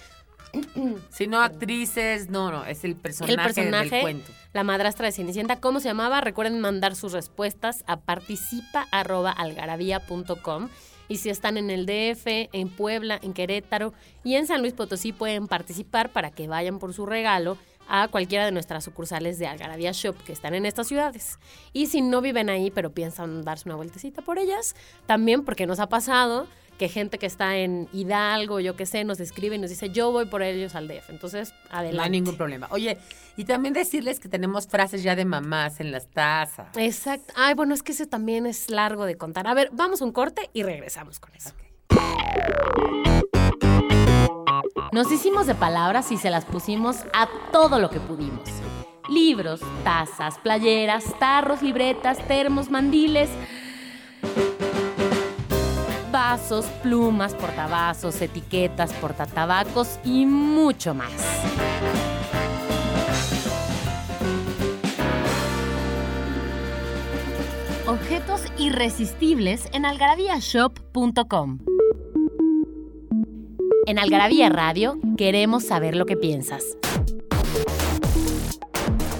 [1.11, 4.33] Si no actrices, no, no, es el personaje, el personaje, del cuento.
[4.53, 6.21] la madrastra de Cenicienta, cómo se llamaba.
[6.21, 10.69] Recuerden mandar sus respuestas a participa@algarabía.com.
[11.09, 15.13] Y si están en el DF, en Puebla, en Querétaro y en San Luis Potosí,
[15.13, 17.57] pueden participar para que vayan por su regalo
[17.89, 21.39] a cualquiera de nuestras sucursales de Algarabía Shop que están en estas ciudades.
[21.73, 25.81] Y si no viven ahí, pero piensan darse una vueltecita por ellas, también porque nos
[25.81, 26.47] ha pasado
[26.79, 30.13] que gente que está en Hidalgo, yo qué sé, nos escribe y nos dice, yo
[30.13, 31.11] voy por ellos al DF.
[31.11, 31.97] Entonces, adelante.
[31.97, 32.69] No hay ningún problema.
[32.71, 32.99] Oye,
[33.37, 36.69] y también decirles que tenemos frases ya de mamás en las tazas.
[36.77, 37.35] Exacto.
[37.37, 39.47] Ay, bueno, es que ese también es largo de contar.
[39.49, 41.51] A ver, vamos a un corte y regresamos con eso.
[44.93, 48.49] Nos hicimos de palabras y se las pusimos a todo lo que pudimos.
[49.09, 53.31] Libros, tazas, playeras, tarros, libretas, termos, mandiles,
[56.19, 61.13] vasos, plumas, portavasos, etiquetas, portatabacos y mucho más.
[67.87, 71.61] Objetos irresistibles en algarabíashop.com.
[73.87, 76.65] En Algarabía Radio queremos saber lo que piensas.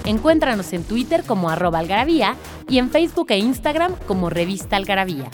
[0.03, 2.35] Encuéntranos en Twitter como arroba algarabía
[2.67, 5.31] y en Facebook e Instagram como revista algarabía.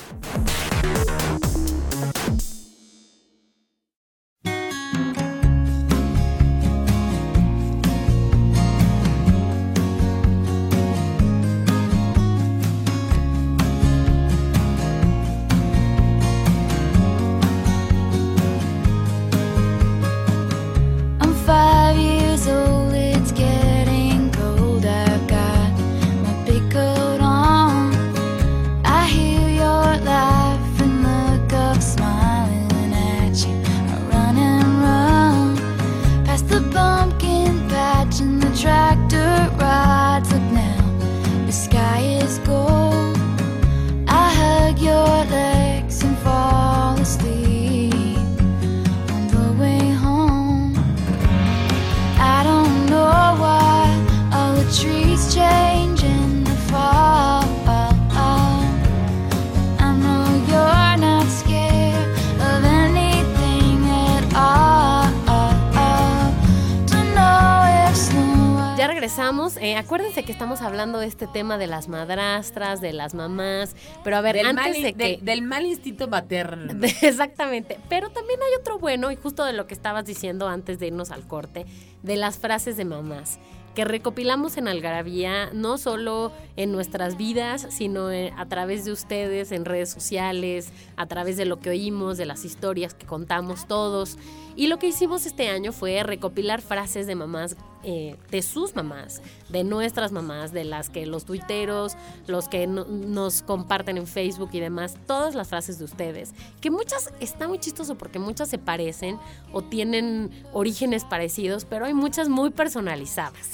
[70.65, 73.75] Hablando de este tema de las madrastras, de las mamás.
[74.04, 75.04] Pero a ver, Del antes mal, de que.
[75.15, 76.73] del- del mal instinto materno.
[76.73, 77.80] De- Exactamente.
[77.88, 81.12] Pero también hay otro bueno, y justo de lo que estabas diciendo antes de irnos
[81.12, 81.65] al corte,
[82.04, 83.39] de las frases de mamás,
[83.75, 89.51] que recopilamos en Algarabía, no solo en nuestras vidas, sino eh, a través de ustedes,
[89.51, 94.17] en redes sociales, a través de lo que oímos, de las historias que contamos todos.
[94.56, 99.21] Y lo que hicimos este año fue recopilar frases de mamás, eh, de sus mamás,
[99.50, 101.95] de nuestras mamás, de las que los tuiteros,
[102.28, 106.71] los que no- nos comparten en Facebook y demás, todas las frases de ustedes, que
[106.71, 109.17] muchas está muy chistoso porque muchas se parecen
[109.54, 113.52] o tienen orígenes parecidos, pero hay muchas muy personalizadas.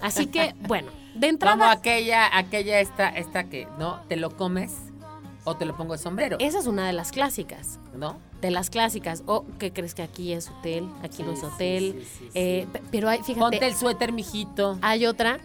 [0.00, 4.00] Así que, bueno, de Como entrada, aquella, aquella esta, esta que, ¿no?
[4.08, 4.72] Te lo comes
[5.44, 7.78] o te lo pongo de sombrero, esa es una de las clásicas.
[7.96, 8.18] ¿no?
[8.40, 9.22] De las clásicas.
[9.26, 10.88] O ¿qué crees que aquí es hotel?
[11.02, 11.96] Aquí no es hotel.
[11.98, 14.78] sí, sí, sí, Eh, pe- pero hay, fíjate, Ponte el suéter, mijito.
[14.82, 15.38] hay otra.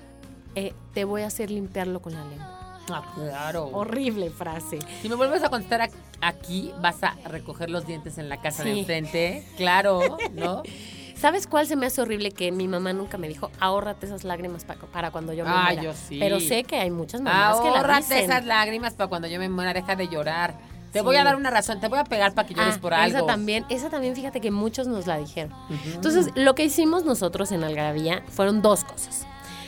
[0.55, 2.79] eh, te voy a hacer limpiarlo con la lengua.
[2.89, 3.65] Ah, claro.
[3.73, 4.79] Horrible frase.
[5.01, 5.89] Si me vuelves a contestar
[6.21, 9.45] aquí, vas a recoger los dientes en la casa de enfrente.
[9.57, 10.63] Claro, ¿no?
[11.19, 12.31] ¿Sabes cuál se me hace horrible?
[12.31, 15.63] Que mi mamá nunca me dijo, ahórrate esas lágrimas pa- para cuando yo me Ah,
[15.67, 15.81] muera.
[15.81, 16.17] yo sí.
[16.19, 18.17] Pero sé que hay muchas mamás que la Ahórrate dicen.
[18.31, 20.53] esas lágrimas para cuando yo me muera, deja de llorar.
[20.91, 21.05] Te Sí.
[21.05, 23.17] voy a dar una razón, te voy a pegar para que llores Ah, por algo.
[23.17, 25.53] Esa también, esa también, fíjate que muchos nos la dijeron.
[25.93, 29.25] Entonces, lo que hicimos nosotros en Algarabía fueron dos cosas.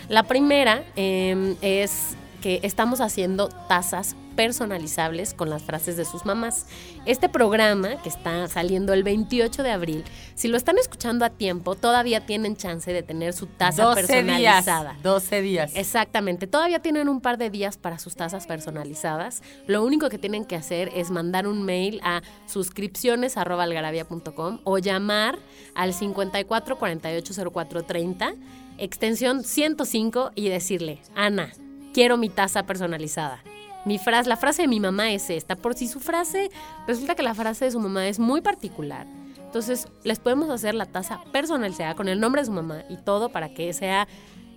[0.08, 6.66] La primera eh, es que estamos haciendo tazas personalizables con las frases de sus mamás.
[7.06, 11.76] Este programa, que está saliendo el 28 de abril, si lo están escuchando a tiempo,
[11.76, 14.94] todavía tienen chance de tener su taza 12 personalizada.
[14.94, 15.04] días.
[15.04, 15.74] 12 días.
[15.76, 19.44] Exactamente, todavía tienen un par de días para sus tazas personalizadas.
[19.68, 25.38] Lo único que tienen que hacer es mandar un mail a suscripciones@algarabia.com o llamar
[25.76, 28.36] al 54 48 04 30,
[28.78, 31.52] extensión 105 y decirle, "Ana,
[31.94, 33.44] quiero mi taza personalizada."
[33.86, 36.52] Mi frase, la frase de mi mamá es esta, por si su frase,
[36.86, 39.08] resulta que la frase de su mamá es muy particular.
[39.38, 43.30] Entonces, les podemos hacer la taza personalizada con el nombre de su mamá y todo
[43.30, 44.08] para que sea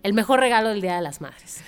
[0.03, 1.61] el mejor regalo del Día de las Madres.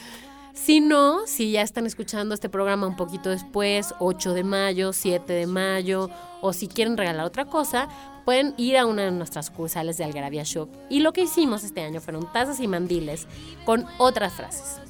[0.53, 5.33] Si no, si ya están escuchando este programa un poquito después, 8 de mayo, 7
[5.33, 6.11] de mayo,
[6.43, 7.88] o si quieren regalar otra cosa,
[8.25, 10.69] pueden ir a una de nuestras sucursales de Algarabía Shop.
[10.90, 13.27] Y lo que hicimos este año fueron tazas y mandiles
[13.64, 14.84] con otras frases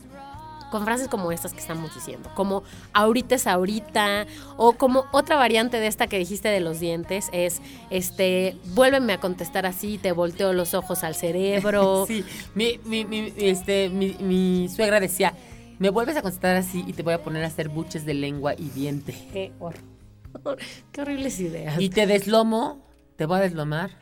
[0.74, 5.78] con frases como estas que estamos diciendo, como ahorita es ahorita, o como otra variante
[5.78, 10.52] de esta que dijiste de los dientes es, este, vuélveme a contestar así, te volteo
[10.52, 12.06] los ojos al cerebro.
[12.14, 12.24] Sí,
[12.56, 15.34] mi, mi, mi, este, mi, mi suegra decía,
[15.78, 18.54] me vuelves a contestar así y te voy a poner a hacer buches de lengua
[18.54, 19.14] y diente.
[19.32, 20.58] Qué horror.
[20.90, 21.80] Qué horribles ideas.
[21.80, 22.84] Y te deslomo,
[23.14, 23.92] te voy a deslomar.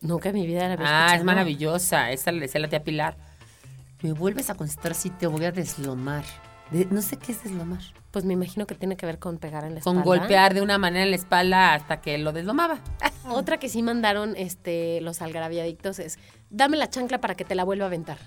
[0.00, 2.12] Nunca en mi vida la había Ah, es maravillosa.
[2.12, 3.16] Esa le decía la tía Pilar.
[4.02, 6.24] Me vuelves a concentrar si te voy a deslomar.
[6.70, 7.80] De- no sé qué es deslomar.
[8.10, 10.18] Pues me imagino que tiene que ver con pegar en la Con espalda.
[10.20, 12.78] golpear de una manera en la espalda hasta que lo deslomaba.
[13.28, 16.18] Otra que sí mandaron este, los algarabíadictos es,
[16.50, 18.18] dame la chancla para que te la vuelva a aventar.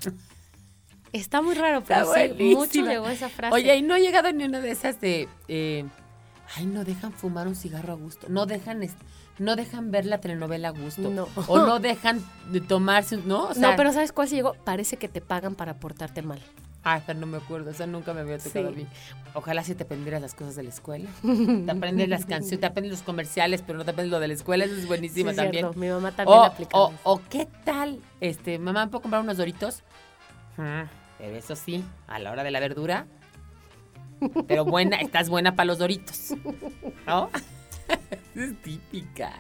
[1.12, 3.54] Está muy raro, pero sí, mucho llegó esa frase.
[3.56, 5.30] Oye, y no ha llegado ni una de esas de.
[5.48, 5.86] eh,
[6.56, 8.28] ay, no dejan fumar un cigarro a gusto.
[8.30, 8.82] No dejan.
[9.40, 11.10] no dejan ver la telenovela a gusto.
[11.10, 11.28] No.
[11.48, 13.18] O no dejan de tomarse.
[13.18, 13.48] un- ¿No?
[13.48, 14.54] O sea, no, pero ¿sabes cuál sí llegó?
[14.64, 16.40] Parece que te pagan para portarte mal.
[16.88, 17.72] Ay, pero no me acuerdo.
[17.72, 18.74] Esa nunca me había tocado Sí.
[18.74, 18.88] a mí.
[19.34, 21.10] Ojalá si te aprendieras las cosas de la escuela.
[21.66, 24.36] Te aprendes las canciones, te aprendes los comerciales, pero no te aprendes lo de la
[24.36, 24.66] escuela.
[24.66, 25.64] Eso es buenísima Sí, también.
[25.66, 25.80] cierto.
[25.80, 26.78] Mi mamá también O, aplica.
[26.78, 29.82] o, o qué tal, este, mamá, ¿me ¿puedo comprar unos doritos?
[30.58, 30.84] Mm,
[31.18, 33.08] pero eso sí, a la hora de la verdura.
[34.48, 36.34] Pero buena, estás buena para los doritos.
[37.08, 37.30] ¿No?
[38.36, 39.34] es típica.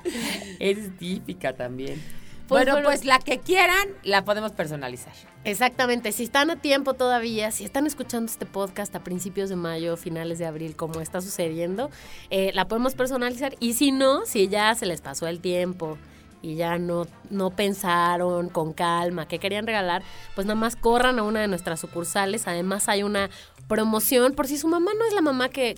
[0.60, 2.02] Es típica también.
[2.48, 2.90] Pues bueno, bueno.
[2.90, 5.14] pues la que quieran, la podemos personalizar.
[5.46, 9.98] Exactamente, si están a tiempo todavía, si están escuchando este podcast a principios de mayo,
[9.98, 11.90] finales de abril, como está sucediendo,
[12.30, 13.56] eh, la podemos personalizar.
[13.60, 15.98] Y si no, si ya se les pasó el tiempo
[16.46, 20.04] y ya no, no pensaron con calma qué querían regalar,
[20.36, 22.48] pues nada más corran a una de nuestras sucursales.
[22.48, 23.32] Además hay una
[23.68, 25.74] promoción por si su mamá no es la mamá que,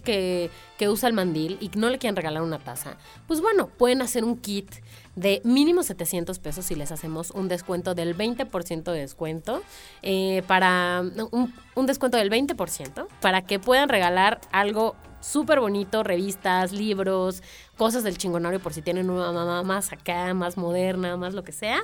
[0.77, 2.97] que, usa el mandil y no le quieren regalar una taza.
[3.27, 4.69] Pues bueno, pueden hacer un kit
[5.15, 9.63] de mínimo 700 pesos si les hacemos un descuento del 20% de descuento
[10.01, 17.43] eh, para un descuento del 20% para que puedan regalar algo súper bonito, revistas, libros,
[17.77, 21.51] cosas del chingonario por si tienen una mamá más acá, más moderna, más lo que
[21.51, 21.79] sea.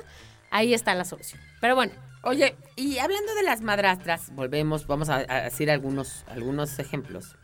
[0.50, 1.40] Ahí está la solución.
[1.60, 1.92] Pero bueno,
[2.26, 7.36] Oye, y hablando de las madrastras, volvemos, vamos a, a decir algunos, algunos ejemplos.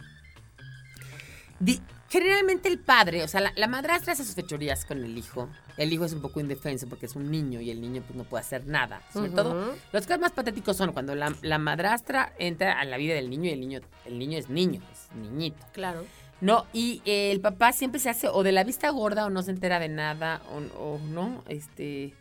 [1.58, 5.48] Di- generalmente el padre, o sea, la, la madrastra hace sus fechorías con el hijo.
[5.76, 8.24] El hijo es un poco indefenso porque es un niño y el niño pues no
[8.24, 9.00] puede hacer nada.
[9.12, 13.14] Sobre todo, los casos más patéticos son cuando la, la madrastra entra a la vida
[13.14, 15.64] del niño y el niño, el niño es niño, es niñito.
[15.72, 16.04] claro.
[16.40, 19.42] No, y eh, el papá siempre se hace o de la vista gorda o no
[19.42, 22.14] se entera de nada o, o no, este...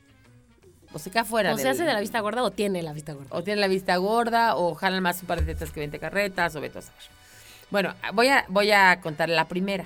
[0.91, 3.13] O se queda fuera O se hace de la vista gorda o tiene la vista
[3.13, 3.27] gorda.
[3.29, 6.55] o tienen la vista gorda, o jalan más un par de tetas que 20 carretas,
[6.55, 7.18] o vete a saber.
[7.71, 9.85] Bueno, voy a, voy a contar la primera.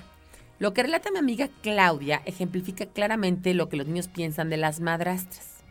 [0.60, 4.80] Lo que relata mi amiga Claudia ejemplifica claramente lo que los niños piensan de las
[4.80, 5.64] madrastras.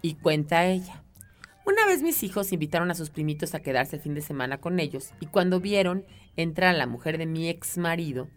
[0.00, 1.02] Y cuenta ella.
[1.66, 4.80] Una vez mis hijos invitaron a sus primitos a quedarse el fin de semana con
[4.80, 8.28] ellos y cuando vieron entrar a la mujer de mi ex marido,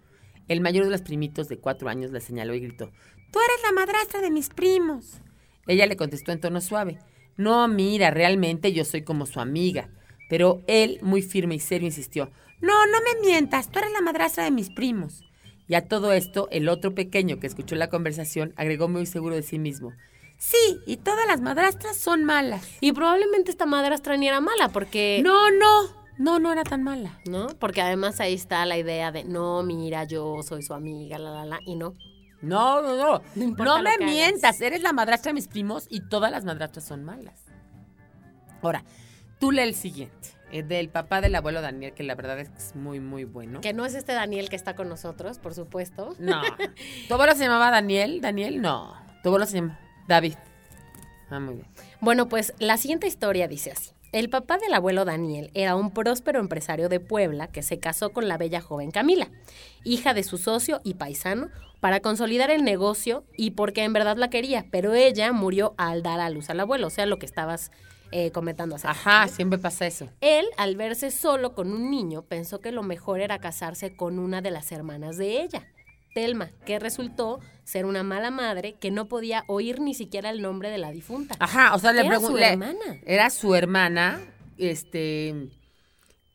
[0.47, 2.91] el mayor de los primitos de cuatro años le señaló y gritó,
[3.31, 5.21] Tú eres la madrastra de mis primos.
[5.67, 6.97] Ella le contestó en tono suave,
[7.37, 9.89] No, mira, realmente yo soy como su amiga.
[10.27, 14.43] Pero él, muy firme y serio, insistió, No, no me mientas, tú eres la madrastra
[14.43, 15.23] de mis primos.
[15.67, 19.43] Y a todo esto, el otro pequeño que escuchó la conversación agregó muy seguro de
[19.43, 19.93] sí mismo,
[20.41, 22.65] Sí, y todas las madrastras son malas.
[22.79, 25.19] Y probablemente esta madrastra ni era mala porque...
[25.21, 25.81] No, no,
[26.17, 27.19] no, no era tan mala.
[27.25, 27.47] ¿no?
[27.59, 31.45] Porque además ahí está la idea de, no, mira, yo soy su amiga, la, la,
[31.45, 31.93] la, y no.
[32.41, 33.21] No, no, no.
[33.35, 34.05] No No me hagas.
[34.09, 37.43] mientas, eres la madrastra de mis primos y todas las madrastras son malas.
[38.61, 38.85] Ahora,
[39.41, 42.57] tú lee el siguiente, eh, del papá del abuelo Daniel, que la verdad es que
[42.57, 43.61] es muy, muy bueno.
[43.61, 46.15] Que no es este Daniel que está con nosotros, por supuesto.
[46.19, 46.41] No.
[47.07, 48.21] ¿Tu abuelo se llamaba Daniel?
[48.21, 48.61] ¿Daniel?
[48.61, 48.95] No.
[49.23, 50.35] Tu abuelo se llama David.
[51.29, 51.67] Ah, muy bien.
[52.01, 53.91] Bueno, pues la siguiente historia dice así.
[54.11, 58.27] El papá del abuelo Daniel era un próspero empresario de Puebla que se casó con
[58.27, 59.29] la bella joven Camila,
[59.83, 64.31] hija de su socio y paisano, para consolidar el negocio y porque en verdad la
[64.31, 67.71] quería, pero ella murió al dar a luz al abuelo, o sea, lo que estabas
[68.11, 68.87] eh, comentando rato.
[68.89, 70.09] Ajá, siempre pasa eso.
[70.21, 74.41] Él, al verse solo con un niño, pensó que lo mejor era casarse con una
[74.41, 75.67] de las hermanas de ella,
[76.13, 80.69] Telma, que resultó ser una mala madre que no podía oír ni siquiera el nombre
[80.71, 81.35] de la difunta.
[81.39, 82.47] Ajá, o sea, le Era su pregunté.
[82.49, 82.99] hermana.
[83.05, 84.19] Era su hermana,
[84.57, 85.49] este.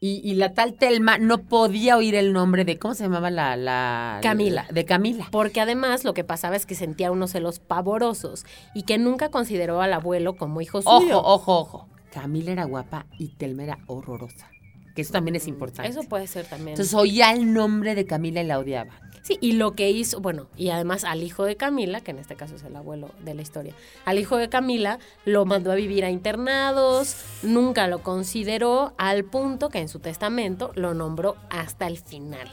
[0.06, 2.78] Y, y la tal Telma no podía oír el nombre de.
[2.78, 3.56] ¿Cómo se llamaba la.
[3.56, 4.66] la Camila.
[4.68, 5.28] la- de Camila.
[5.30, 8.44] Porque además lo que pasaba es que sentía unos celos pavorosos
[8.74, 11.20] y que nunca consideró al abuelo como hijo suyo.
[11.20, 11.88] Ojo, ojo, ojo.
[12.12, 14.50] Camila era guapa y Telma era horrorosa.
[14.94, 15.90] Que eso también es importante.
[15.90, 16.70] Eso puede ser también.
[16.70, 18.92] Entonces oía el nombre de Camila y la odiaba.
[19.24, 22.36] Sí, y lo que hizo, bueno, y además al hijo de Camila, que en este
[22.36, 23.72] caso es el abuelo de la historia,
[24.04, 29.70] al hijo de Camila lo mandó a vivir a internados, nunca lo consideró, al punto
[29.70, 32.52] que en su testamento lo nombró hasta el final.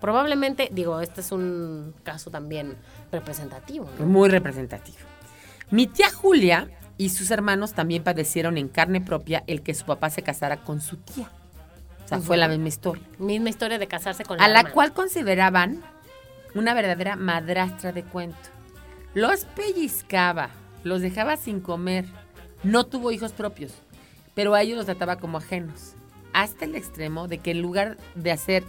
[0.00, 2.76] Probablemente, digo, este es un caso también
[3.12, 4.06] representativo, ¿no?
[4.06, 4.96] Muy representativo.
[5.70, 10.08] Mi tía Julia y sus hermanos también padecieron en carne propia el que su papá
[10.08, 11.30] se casara con su tía.
[12.04, 13.02] O sea, fue la misma historia.
[13.18, 14.74] Misma historia de casarse con la A la hermana.
[14.74, 15.82] cual consideraban
[16.54, 18.36] una verdadera madrastra de cuento.
[19.14, 20.50] Los pellizcaba,
[20.82, 22.04] los dejaba sin comer.
[22.62, 23.72] No tuvo hijos propios,
[24.34, 25.94] pero a ellos los trataba como ajenos.
[26.32, 28.64] Hasta el extremo de que en lugar de hacer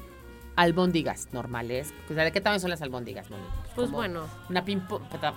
[0.56, 3.30] albóndigas normales, o sea, ¿de qué tamaño son las albóndigas?
[3.30, 3.44] Moni?
[3.76, 4.26] Pues Como bueno.
[4.50, 4.64] Una,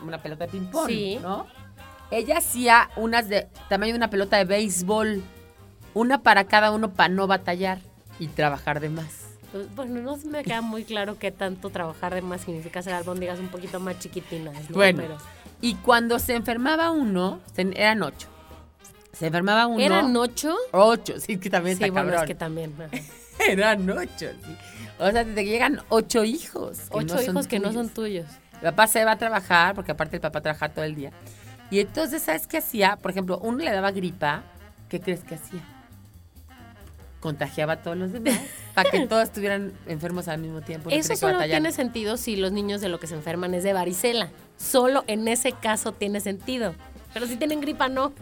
[0.05, 1.18] una pelota de ping-pong, Sí.
[1.22, 1.46] ¿no?
[2.11, 5.22] Ella hacía unas de tamaño de una pelota de béisbol,
[5.95, 7.78] una para cada uno para no batallar
[8.18, 9.07] y trabajar de más.
[9.53, 13.39] Pues, bueno, no me queda muy claro qué tanto trabajar de más significa hacer albóndigas
[13.39, 14.76] un poquito más chiquitinas, ¿no?
[14.76, 15.18] Bueno, Pero-
[15.61, 18.28] y cuando se enfermaba uno, eran ocho.
[19.12, 19.82] Se enfermaba uno.
[19.82, 20.55] ¿Eran ocho?
[20.72, 22.24] Ocho, sí, que también Sí, está bueno, cabrón.
[22.24, 22.74] es que también.
[23.49, 24.57] Eran ocho, sí.
[25.01, 26.82] O sea, te llegan ocho hijos.
[26.91, 28.26] Ocho no hijos que no son tuyos.
[28.55, 31.12] El papá se va a trabajar, porque aparte el papá trabaja todo el día.
[31.70, 32.97] Y entonces, ¿sabes qué hacía?
[32.97, 34.43] Por ejemplo, uno le daba gripa,
[34.89, 35.61] ¿qué crees que hacía?
[37.21, 38.39] Contagiaba a todos los demás
[38.75, 40.91] para que todos estuvieran enfermos al mismo tiempo.
[40.91, 43.73] no Eso solo tiene sentido si los niños de lo que se enferman es de
[43.73, 44.31] varicela.
[44.57, 46.75] Solo en ese caso tiene sentido.
[47.12, 48.12] Pero si tienen gripa, no.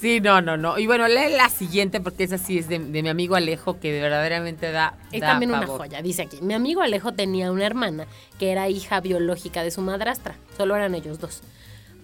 [0.00, 0.78] Sí, no, no, no.
[0.78, 4.00] Y bueno, lee la siguiente porque esa sí es de, de mi amigo Alejo que
[4.00, 4.96] verdaderamente da.
[5.10, 6.00] Es da también una joya.
[6.02, 8.06] Dice aquí, mi amigo Alejo tenía una hermana
[8.38, 10.36] que era hija biológica de su madrastra.
[10.56, 11.42] Solo eran ellos dos.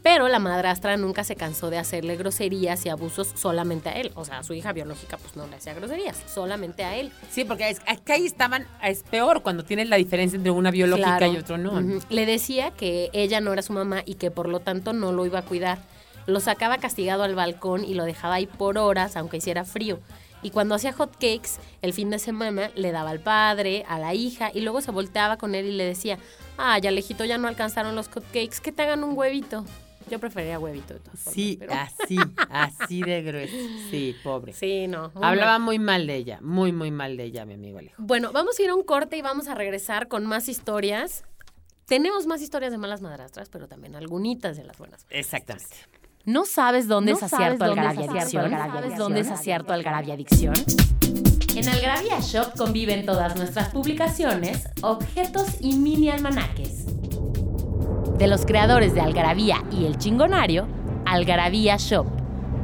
[0.05, 4.13] Pero la madrastra nunca se cansó de hacerle groserías y abusos solamente a él.
[4.17, 7.11] O sea, a su hija biológica pues no le hacía groserías, solamente a él.
[7.31, 10.71] Sí, porque es, es que ahí estaban, es peor cuando tienes la diferencia entre una
[10.71, 11.33] biológica Claro.
[11.33, 11.81] y otro no.
[12.11, 15.25] Le decía que ella no era su mamá y que por lo tanto no lo
[15.25, 15.79] iba a cuidar.
[16.27, 19.99] Lo sacaba castigado al balcón y lo dejaba ahí por horas, aunque hiciera frío.
[20.43, 24.13] Y cuando hacía hot cakes, el fin de semana le daba al padre, a la
[24.13, 26.19] hija, y luego se volteaba con él y le decía,
[26.59, 29.65] ah, ya lejito, ya no alcanzaron los hot cakes, que te hagan un huevito.
[30.11, 32.19] Yo preferiría huevito de todas formas, Sí, pero- así,
[32.51, 33.57] así de grueso.
[33.91, 34.53] Sí, pobre.
[34.53, 35.11] Sí, no.
[35.15, 35.63] muy Hablaba mal.
[35.63, 37.95] muy mal de ella, muy, muy mal de ella, mi amigo Alejo.
[37.99, 41.25] Bueno, vamos a ir a un corte y vamos a regresar con más historias.
[41.87, 45.07] Tenemos más historias de malas madrastras, pero también algunitas de las buenas.
[45.11, 45.77] Exactamente.
[46.25, 48.45] ¿No sabes dónde ¿No es acierto Algarabia Adicción?
[48.45, 50.55] Algarabia ¿Sabes dónde es acierto Algarabia Adicción?
[51.55, 56.84] En Algarabia Shop conviven todas nuestras publicaciones, objetos y mini almanaques.
[58.19, 60.69] De los creadores de Algarabía y El Chingonario,
[61.05, 62.07] Algarabía Shop.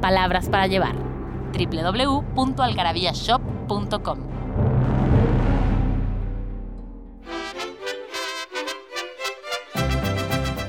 [0.00, 0.94] Palabras para llevar.
[1.52, 4.18] www.algarabíashop.com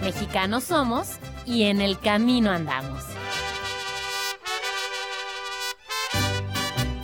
[0.01, 3.03] Mexicanos somos y en el camino andamos.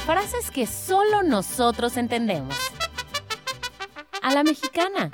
[0.05, 2.55] Frases que solo nosotros entendemos.
[4.23, 5.11] A la mexicana.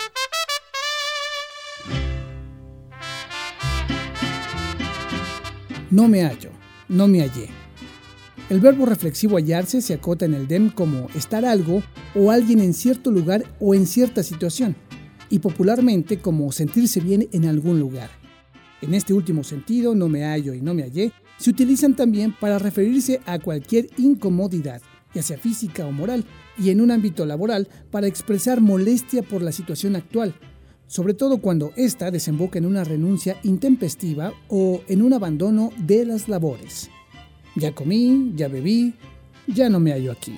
[5.94, 6.50] No me hallo,
[6.89, 7.50] no me hallé.
[8.50, 11.84] El verbo reflexivo hallarse se acota en el DEM como estar algo
[12.16, 14.76] o alguien en cierto lugar o en cierta situación,
[15.30, 18.10] y popularmente como sentirse bien en algún lugar.
[18.82, 22.58] En este último sentido, no me hallo y no me hallé se utilizan también para
[22.58, 24.82] referirse a cualquier incomodidad,
[25.14, 26.26] ya sea física o moral,
[26.58, 30.34] y en un ámbito laboral para expresar molestia por la situación actual,
[30.94, 36.30] sobre todo cuando ésta desemboca en una renuncia intempestiva o en un abandono de las
[36.30, 36.91] labores.
[37.56, 38.94] Ya comí, ya bebí,
[39.48, 40.38] ya no me hallo aquí.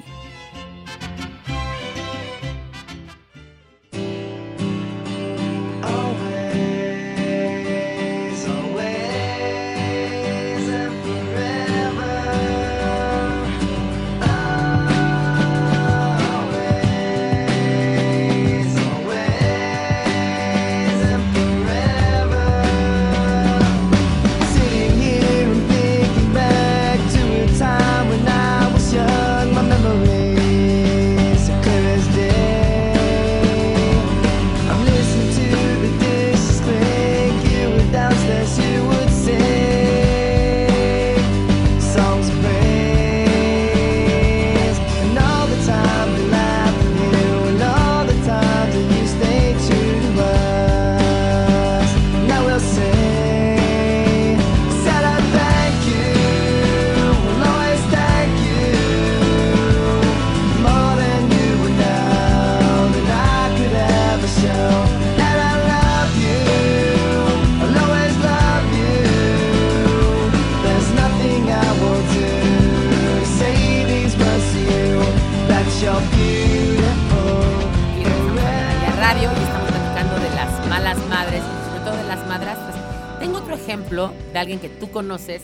[84.96, 85.42] Conoces,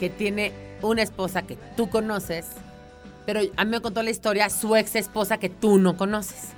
[0.00, 2.46] que tiene una esposa que tú conoces,
[3.26, 6.52] pero a mí me contó la historia su ex esposa que tú no conoces.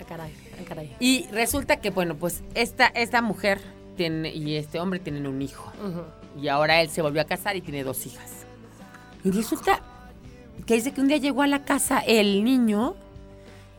[0.00, 0.94] Ah, caray, ah, caray.
[1.00, 3.60] Y resulta que, bueno, pues esta, esta mujer
[3.96, 5.72] tiene, y este hombre tienen un hijo.
[5.84, 6.04] Ujú.
[6.40, 8.30] Y ahora él se volvió a casar y tiene dos hijas.
[9.24, 9.80] Y resulta
[10.66, 12.94] que dice que un día llegó a la casa el niño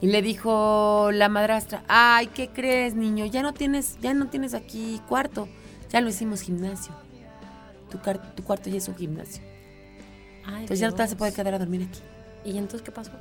[0.02, 3.28] y le dijo la madrastra, ay, ¿qué crees, niño?
[3.28, 5.48] Ya no tienes, ya no tienes aquí cuarto.
[5.92, 6.94] Ya lo hicimos gimnasio.
[7.90, 9.44] Tu, cuarto ya es un gimnasio.
[10.46, 12.00] Ay, Entonces ya no te vas a poder quedar a dormir aquí.
[12.46, 13.12] ¿Y entonces qué pasó?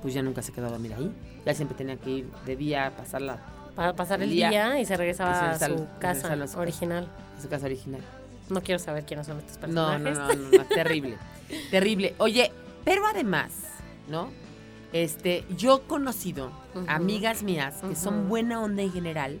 [0.00, 1.12] Pues ya nunca se quedó a dormir ahí.
[1.44, 3.38] Ya siempre tenía que ir de día a pasarla
[3.74, 6.58] Para pasar el día- día, y se y regresaba se a su casa a su
[6.58, 7.08] original.
[7.36, 8.00] a su casa original.
[8.48, 10.18] No quiero saber quiénes son estos No, personajes.
[10.18, 11.16] no, no, no, no, terrible.
[11.70, 12.14] terrible.
[12.18, 12.50] Oye,
[12.84, 13.50] pero además,
[14.08, 14.28] ¿no?
[14.92, 16.50] Este, yo he conocido
[16.88, 19.38] amigas mías que son buena onda en general,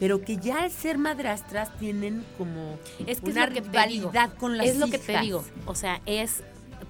[0.00, 4.28] pero que ya al ser madrastras tienen como Es que es una lo que rivalidad
[4.28, 4.38] digo.
[4.38, 5.22] con las Es lo que te hijas.
[5.24, 5.44] digo.
[5.66, 6.42] O sea, es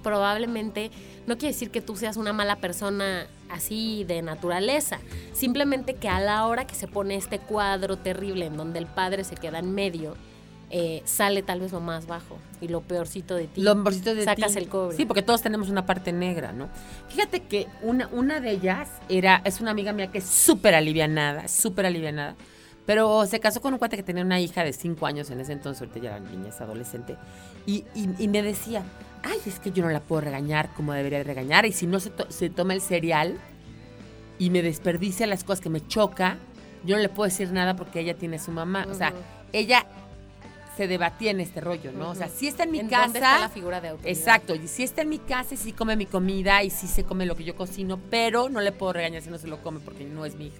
[0.03, 0.91] probablemente,
[1.27, 4.99] no quiere decir que tú seas una mala persona así de naturaleza.
[5.33, 9.23] Simplemente que a la hora que se pone este cuadro terrible en donde el padre
[9.23, 10.15] se queda en medio,
[10.71, 13.61] eh, sale tal vez lo más bajo y lo peorcito de ti.
[13.61, 14.59] Lo mejorcito de Sacas ti.
[14.59, 14.97] el cobre.
[14.97, 16.69] Sí, porque todos tenemos una parte negra, ¿no?
[17.09, 21.47] Fíjate que una, una de ellas era, es una amiga mía que es súper alivianada,
[21.47, 22.35] súper alivianada.
[22.85, 25.53] Pero se casó con un cuate que tenía una hija de cinco años en ese
[25.53, 27.15] entonces, ahorita ya la niña es adolescente.
[27.65, 28.83] Y, y- y me decía,
[29.23, 31.65] ay, es que yo no la puedo regañar como debería de regañar.
[31.65, 33.37] Y si no se, to- se toma el cereal
[34.37, 36.37] y me desperdicia las cosas que me choca,
[36.85, 38.85] yo no le puedo decir nada porque ella tiene a su mamá.
[38.91, 39.13] O sea,
[39.51, 39.87] ella
[40.77, 42.09] se debatía en este rollo, ¿no?
[42.11, 43.03] O sea, si está en mi ¿En casa...
[43.05, 44.15] dónde está la figura de autoridad?
[44.15, 47.03] Exacto, y si está en mi casa y sí come mi comida y sí se
[47.05, 49.79] come lo que yo cocino, pero no le puedo regañar si no se lo come
[49.79, 50.57] porque no es mi hija.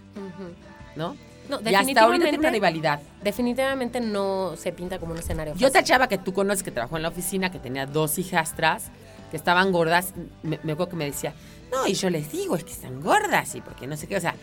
[0.95, 1.17] ¿no?
[1.49, 2.99] No, Y hasta ahorita tiene una rivalidad.
[3.23, 5.67] definitivamente no se pinta como un escenario Yo fácil.
[5.67, 8.85] otra chava que tú conoces que trabajó en la oficina, que tenía dos hijastras,
[9.31, 11.33] que estaban gordas, me, me acuerdo que me decía,
[11.71, 14.21] no, y yo les digo, es que están gordas y porque no sé qué, o
[14.21, 14.35] sea,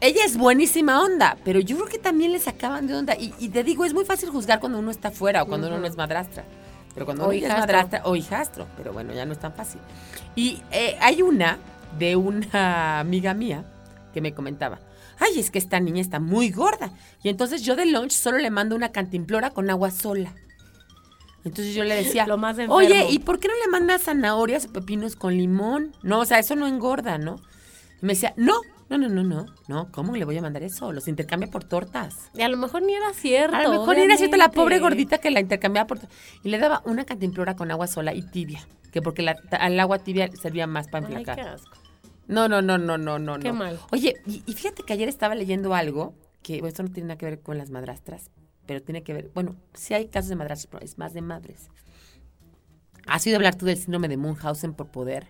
[0.00, 3.16] ella es buenísima onda, pero yo creo que también le sacaban de onda.
[3.16, 5.78] Y, y te digo, es muy fácil juzgar cuando uno está fuera o cuando uno
[5.78, 6.44] no es madrastra.
[6.94, 9.80] Pero cuando O uno es madrastra o hijastro, pero bueno, ya no es tan fácil.
[10.36, 11.58] Y eh, hay una
[11.98, 13.64] de una amiga mía
[14.14, 14.78] que me comentaba,
[15.18, 16.92] ay, es que esta niña está muy gorda.
[17.22, 20.34] Y entonces yo de lunch solo le mando una cantimplora con agua sola.
[21.44, 24.72] Entonces yo le decía, Lo más oye, ¿y por qué no le mandas zanahorias o
[24.72, 25.94] pepinos con limón?
[26.02, 27.40] No, o sea, eso no engorda, ¿no?
[28.02, 28.54] Y me decía, no,
[28.90, 30.92] no, no, no, no, no, ¿cómo le voy a mandar eso?
[30.92, 32.30] Los intercambia por tortas.
[32.34, 33.56] Y a lo mejor ni era cierto.
[33.56, 36.16] A lo mejor era cierta la pobre gordita que la intercambiaba por tortas.
[36.42, 40.00] Y le daba una cantimplora con agua sola y tibia, que porque la, el agua
[40.00, 41.48] tibia servía más para Ay, qué enflacar.
[41.54, 41.77] asco.
[42.28, 43.38] No, no, no, no, no, no.
[43.40, 43.54] Qué no.
[43.54, 43.80] mal.
[43.90, 47.18] Oye, y, y fíjate que ayer estaba leyendo algo que bueno, esto no tiene nada
[47.18, 48.30] que ver con las madrastras,
[48.66, 51.68] pero tiene que ver, bueno, sí hay casos de madrastras, pero es más de madres.
[53.06, 55.26] ¿Has oído hablar tú del síndrome de Munchausen por poder?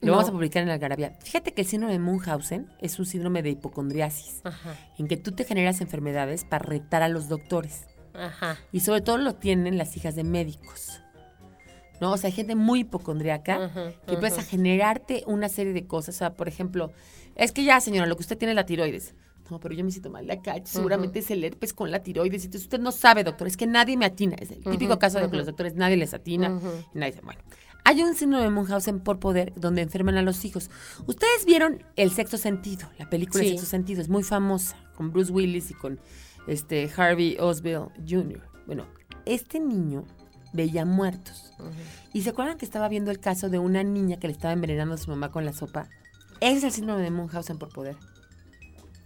[0.00, 0.12] Lo No.
[0.12, 1.16] vamos a publicar en la Algarabía.
[1.22, 5.32] Fíjate que el síndrome de Munchausen es un síndrome de hipocondriasis, Ajá, en que tú
[5.32, 7.86] te generas enfermedades para retar a los doctores.
[8.14, 8.58] ajá.
[8.72, 11.00] Y sobre todo lo tienen las hijas de médicos.
[12.00, 12.12] ¿No?
[12.12, 13.70] O sea, hay gente muy hipocondriaca
[14.06, 16.14] que empieza a generarte una serie de cosas.
[16.14, 16.92] O sea, por ejemplo,
[17.34, 19.14] es que ya, señora, lo que usted tiene es la tiroides.
[19.50, 20.56] No, pero yo me siento mal de acá.
[20.64, 22.44] Seguramente es el herpes con la tiroides.
[22.44, 23.46] Entonces usted no sabe, doctor.
[23.46, 24.36] Es que nadie me atina.
[24.38, 26.60] Es el típico caso de que los doctores nadie les atina.
[26.94, 27.40] Y nadie dice, bueno.
[27.84, 30.68] Hay un síndrome de Munchausen por poder donde enferman a los hijos.
[31.06, 34.02] Ustedes vieron El sexto sentido, la película El sexto sentido.
[34.02, 35.98] Es muy famosa, con Bruce Willis y con
[36.46, 38.42] este Harvey Oswald Jr.
[38.66, 38.86] Bueno,
[39.24, 40.04] este niño
[40.52, 41.52] veía muertos.
[42.12, 44.94] ¿Y se acuerdan que estaba viendo el caso de una niña que le estaba envenenando
[44.94, 45.88] a su mamá con la sopa?
[46.40, 47.96] Ese es el síndrome de Munchausen por poder.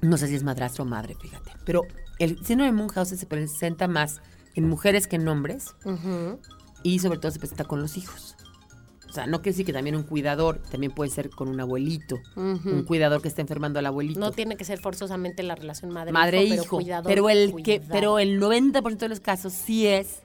[0.01, 1.53] No sé si es madrastro o madre, fíjate.
[1.64, 1.82] Pero
[2.18, 4.20] el síndrome de Munchausen se presenta más
[4.55, 5.74] en mujeres que en hombres
[6.82, 8.36] y sobre todo se presenta con los hijos.
[9.09, 12.18] O sea, no quiere decir que también un cuidador, también puede ser con un abuelito,
[12.34, 14.18] un cuidador que está enfermando al abuelito.
[14.18, 17.07] No tiene que ser forzosamente la relación madre-hijo, pero cuidador.
[17.07, 20.22] Pero, el que, pero el 90% de los casos sí es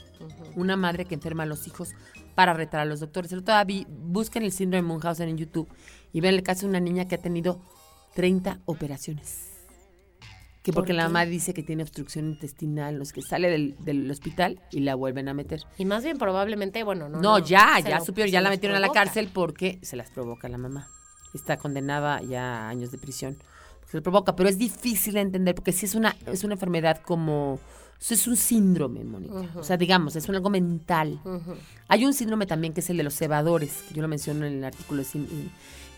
[0.56, 1.94] una madre que enferma a los hijos
[2.36, 3.32] para retar a los doctores.
[3.32, 5.68] El otro día busquen el síndrome de Munchausen en YouTube
[6.14, 7.60] y ven el caso de una niña que ha tenido
[8.16, 9.46] 30 operaciones.
[10.64, 14.12] Que ¿Por porque la mamá dice que tiene obstrucción intestinal, los que sale del, del
[14.12, 15.62] hospital y la vuelven a meter.
[15.78, 17.22] Y más bien probablemente, bueno, no.
[17.22, 20.12] No, ya, se ya lo- supieron, ya la metieron a la cárcel porque se las
[20.12, 20.90] provoca la mamá.
[21.34, 23.38] Está condenada ya a años de prisión.
[23.90, 27.02] Se lo provoca, pero es difícil de entender porque sí es una, es una enfermedad
[27.02, 27.60] como...
[28.00, 29.50] eso es un síndrome, Mónica.
[29.56, 31.20] O sea, digamos, es algo mental.
[31.88, 34.54] Hay un síndrome también que es el de los cebadores, que yo lo menciono en
[34.60, 35.04] el artículo,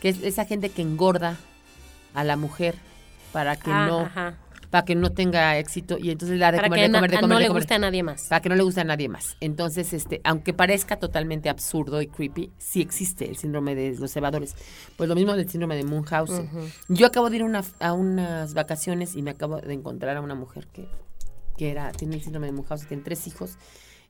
[0.02, 1.38] que es esa gente que engorda
[2.14, 2.76] a la mujer
[3.34, 4.38] para que Ah, no ajá.
[4.72, 7.12] para que no tenga éxito y entonces le da de Para comer, que de comer,
[7.12, 7.62] de comer, no de le comer.
[7.64, 8.24] guste a nadie más.
[8.30, 9.36] Para que no le guste a nadie más.
[9.40, 14.56] Entonces, este, aunque parezca totalmente absurdo y creepy, sí existe el síndrome de los cebadores.
[14.96, 16.50] Pues lo mismo del síndrome de Munchausen.
[16.88, 20.36] Yo acabo de ir una- a unas vacaciones y me acabo de encontrar a una
[20.36, 20.88] mujer que,
[21.60, 23.58] que era, tiene el síndrome de Munchausen, tiene tres hijos.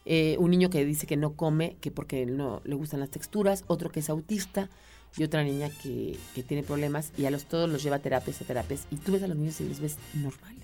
[0.06, 3.64] Eh, un niño que dice que no come, que porque no le gustan las texturas,
[3.68, 4.70] otro que es autista
[5.18, 8.39] y otra niña que, que tiene problemas y a los todos los lleva a terapias,
[8.41, 8.86] a terapias.
[8.91, 10.60] Y tú ves a los niños y les ves normales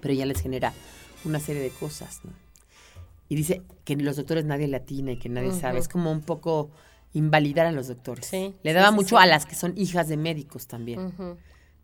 [0.00, 0.72] pero ya les genera
[1.24, 2.30] una serie de cosas, ¿no?
[3.28, 5.78] Y dice que los doctores nadie le atina y que nadie sabe.
[5.78, 6.70] Es como un poco
[7.12, 8.26] invalidar a los doctores.
[8.26, 9.22] Sí, Le daba sí, mucho sí.
[9.22, 11.12] a las que son hijas de médicos también.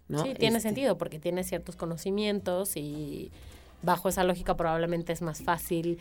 [0.09, 3.31] Sí, tiene Este, sentido porque tiene ciertos conocimientos y
[3.83, 5.99] bajo esa lógica probablemente es más fácil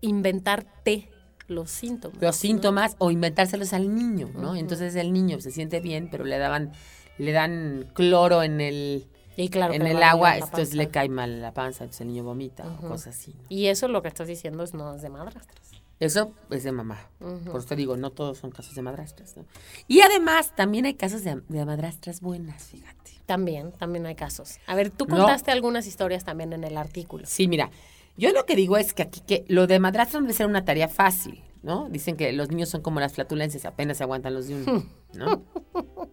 [0.00, 1.08] inventarte
[1.48, 2.20] los síntomas.
[2.20, 2.40] Los ¿no?
[2.40, 4.56] síntomas o inventárselos al niño, ¿no?
[4.56, 6.72] Entonces el niño se siente bien, pero le daban,
[7.18, 11.52] le dan cloro en el, Y claro, en el agua, entonces le cae mal la
[11.52, 13.34] panza, entonces el niño vomita o cosas así.
[13.34, 13.44] ¿no?
[13.48, 15.59] Y eso lo que estás diciendo es no es de madrastras.
[16.00, 16.98] Eso es de mamá.
[17.18, 19.36] Por eso te digo, no todos son casos de madrastras.
[19.36, 19.44] ¿no?
[19.86, 23.12] Y además, también hay casos de, de madrastras buenas, fíjate.
[23.26, 24.58] También, también hay casos.
[24.66, 25.16] A ver, tú No.
[25.18, 27.24] contaste algunas historias también en el artículo.
[27.26, 27.70] Sí, mira,
[28.16, 30.64] yo lo que digo es que aquí que lo de madrastra no debe ser una
[30.64, 31.88] tarea fácil, ¿no?
[31.90, 35.42] Dicen que los niños son como las flatulencias, apenas se aguantan los de uno, ¿no?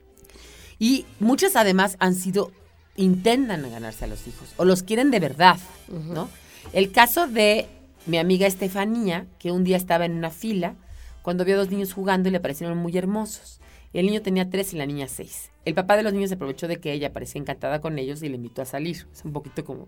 [0.80, 2.52] Y muchas además han sido,
[2.98, 5.58] intentan ganarse a los hijos, o los quieren de verdad,
[5.88, 6.30] ¿no?
[6.74, 7.68] El caso de
[8.08, 10.76] mi amiga Estefanía, que un día estaba en una fila,
[11.22, 13.60] cuando vio a dos niños jugando y le parecieron muy hermosos.
[13.94, 15.52] El niño tenía tres y la niña seis.
[15.66, 18.30] El papá de los niños se aprovechó de que ella parecía encantada con ellos y
[18.30, 19.08] le invitó a salir.
[19.12, 19.88] Es un poquito como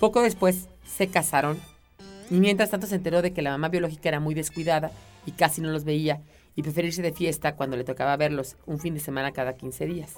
[0.00, 1.58] poco después se casaron
[2.30, 4.90] y mientras tanto se enteró de que la mamá biológica era muy descuidada
[5.26, 6.22] y casi no los veía
[6.54, 9.86] y prefería irse de fiesta cuando le tocaba verlos un fin de semana cada 15
[9.86, 10.16] días.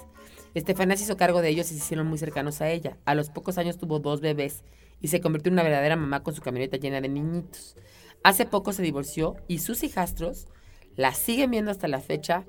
[0.53, 2.97] Estefanía se hizo cargo de ellos y se hicieron muy cercanos a ella.
[3.05, 4.63] A los pocos años tuvo dos bebés
[5.01, 7.75] y se convirtió en una verdadera mamá con su camioneta llena de niñitos.
[8.23, 10.47] Hace poco se divorció y sus hijastros
[10.95, 12.43] la siguen viendo hasta la fecha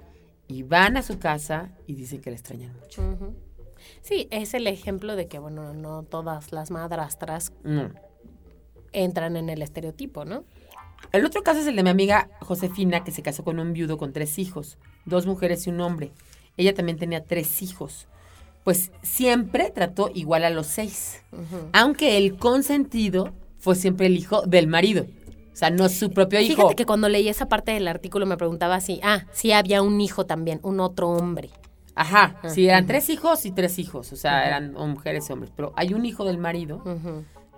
[0.48, 3.02] y van a su casa y dicen que la extrañan mucho.
[4.02, 7.90] Sí, es el ejemplo de que, bueno, no todas las madrastras No.
[8.92, 10.44] entran en el estereotipo, ¿no?
[11.12, 13.96] El otro caso es el de mi amiga Josefina, que se casó con un viudo
[13.96, 14.76] con tres hijos,
[15.06, 16.12] dos mujeres y un hombre.
[16.56, 18.06] Ella también tenía tres hijos.
[18.64, 21.22] Pues siempre trató igual a los seis,
[21.72, 25.06] aunque el consentido fue siempre el hijo del marido.
[25.52, 26.56] O sea, no su propio hijo.
[26.56, 30.00] Fíjate que cuando leí esa parte del artículo me preguntaba si, ah, sí había un
[30.00, 31.50] hijo también, un otro hombre.
[31.94, 35.72] Ajá, sí, eran tres hijos y tres hijos, o sea, eran mujeres y hombres, pero
[35.76, 36.82] hay un hijo del marido.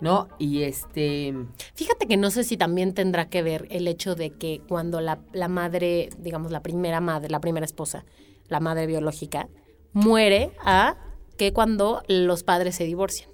[0.00, 0.26] ¿no?
[0.36, 1.32] Y este...
[1.74, 5.20] Fíjate que no sé si también tendrá que ver el hecho de que cuando la,
[5.32, 8.05] la madre, digamos, la primera madre, la primera esposa,
[8.48, 9.48] la madre biológica,
[9.93, 10.97] muere a
[11.36, 13.30] que cuando los padres se divorcian.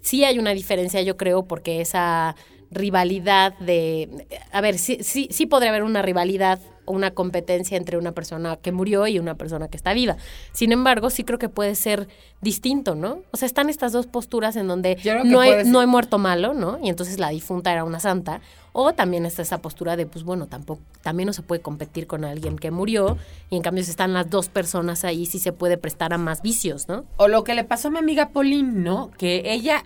[0.00, 2.36] Sí hay una diferencia, yo creo, porque esa
[2.70, 4.26] rivalidad de...
[4.52, 8.56] A ver, sí, sí, sí podría haber una rivalidad o una competencia entre una persona
[8.56, 10.16] que murió y una persona que está viva.
[10.52, 12.08] Sin embargo, sí creo que puede ser
[12.40, 13.22] distinto, ¿no?
[13.30, 16.78] O sea, están estas dos posturas en donde no no hay muerto malo, ¿no?
[16.82, 18.42] Y entonces la difunta era una santa.
[18.76, 22.24] O también está esa postura de, pues bueno, tampoco, también no se puede competir con
[22.24, 23.16] alguien que murió.
[23.48, 26.42] Y en cambio, si están las dos personas ahí, sí se puede prestar a más
[26.42, 27.04] vicios, ¿no?
[27.16, 29.12] O lo que le pasó a mi amiga Pauline, ¿no?
[29.12, 29.84] Que ella,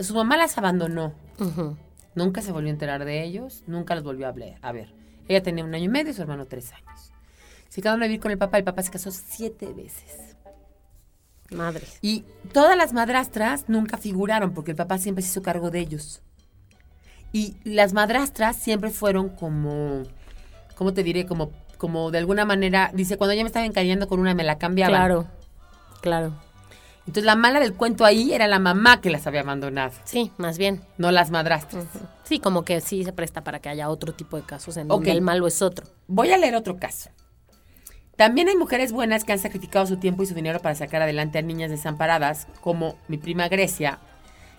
[0.00, 1.12] su mamá las abandonó.
[2.16, 4.92] Nunca se volvió a enterar de ellos, nunca los volvió a hablar- a ver.
[5.28, 7.12] Ella tenía un año y medio y su hermano tres años.
[7.68, 10.36] Se quedaron a vivir con el papá, el papá se casó siete veces.
[11.50, 11.86] Madre.
[12.02, 16.20] Y todas las madrastras nunca figuraron porque el papá siempre se hizo cargo de ellos.
[17.34, 20.04] Y las madrastras siempre fueron como,
[20.76, 21.26] ¿cómo te diré?
[21.26, 24.56] Como, como de alguna manera, dice, cuando ya me estaba encariñando con una me la
[24.56, 24.94] cambiaban.
[24.94, 25.26] Claro,
[26.00, 26.32] claro.
[27.00, 30.58] Entonces la mala del cuento ahí era la mamá que las había abandonado, Sí, más
[30.58, 30.80] bien.
[30.96, 31.84] no las madrastras.
[32.22, 35.10] Sí, como que sí se presta para que haya otro tipo de casos en donde
[35.10, 35.14] Ok.
[35.16, 35.86] el malo es otro.
[36.06, 37.10] Voy a leer otro caso.
[38.16, 41.38] También hay mujeres buenas que han sacrificado su tiempo y su dinero para sacar adelante
[41.38, 43.98] a niñas desamparadas, como mi prima Grecia,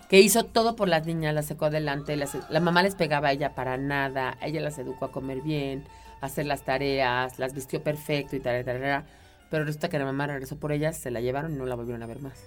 [0.08, 2.16] que hizo todo por las niñas, las sacó adelante.
[2.16, 5.84] las- la mamá les pegaba a ella para nada, ella las educó a comer bien,
[6.20, 9.04] a hacer las tareas, las vistió perfecto y tal, tal, tal,
[9.50, 12.02] Pero resulta que la mamá regresó por ellas, se la llevaron y no la volvieron
[12.02, 12.44] a ver más.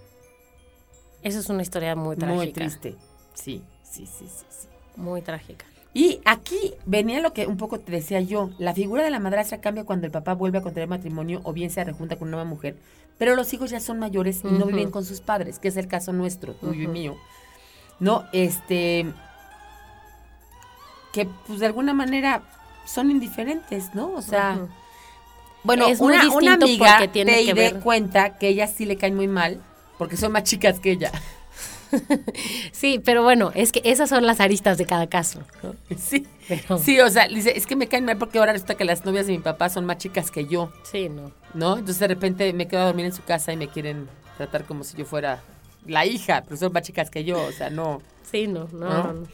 [1.21, 2.35] Esa es una historia muy trágica.
[2.35, 2.95] Muy triste.
[3.33, 4.67] Sí, sí, sí, sí, sí.
[4.95, 5.65] Muy trágica.
[5.93, 8.51] Y aquí venía lo que un poco te decía yo.
[8.57, 11.69] La figura de la madrastra cambia cuando el papá vuelve a contraer matrimonio o bien
[11.71, 12.77] se rejunta con una nueva mujer.
[13.17, 15.87] Pero los hijos ya son mayores y no viven con sus padres, que es el
[15.87, 17.17] caso nuestro, tuyo y mío.
[17.99, 19.05] No, este.
[21.11, 22.43] Que pues de alguna manera
[22.85, 24.11] son indiferentes, ¿no?
[24.13, 24.57] O sea.
[25.63, 28.47] Bueno, Es muy una, una distinto amiga porque tiene te que de ver- cuenta que
[28.47, 29.61] ella sí le cae muy mal
[29.97, 31.11] porque son más chicas que ella.
[32.71, 35.39] Sí, pero bueno, es que esas son las aristas de cada caso.
[35.63, 35.73] ¿no?
[35.97, 38.85] Sí, Pero- sí, o sea, dice, es que me caen mal porque ahora resulta que
[38.85, 41.31] las novias de mi papá son más chicas que yo, Sí, no.
[41.55, 41.73] ¿no?
[41.79, 44.83] Entonces de repente me quedo a dormir en su casa y me quieren tratar como
[44.83, 45.41] si yo fuera
[45.85, 48.01] la hija, pero son más chicas que yo, o sea, no.
[48.23, 49.03] Sí, no, no, ¿No?
[49.03, 49.27] no, no.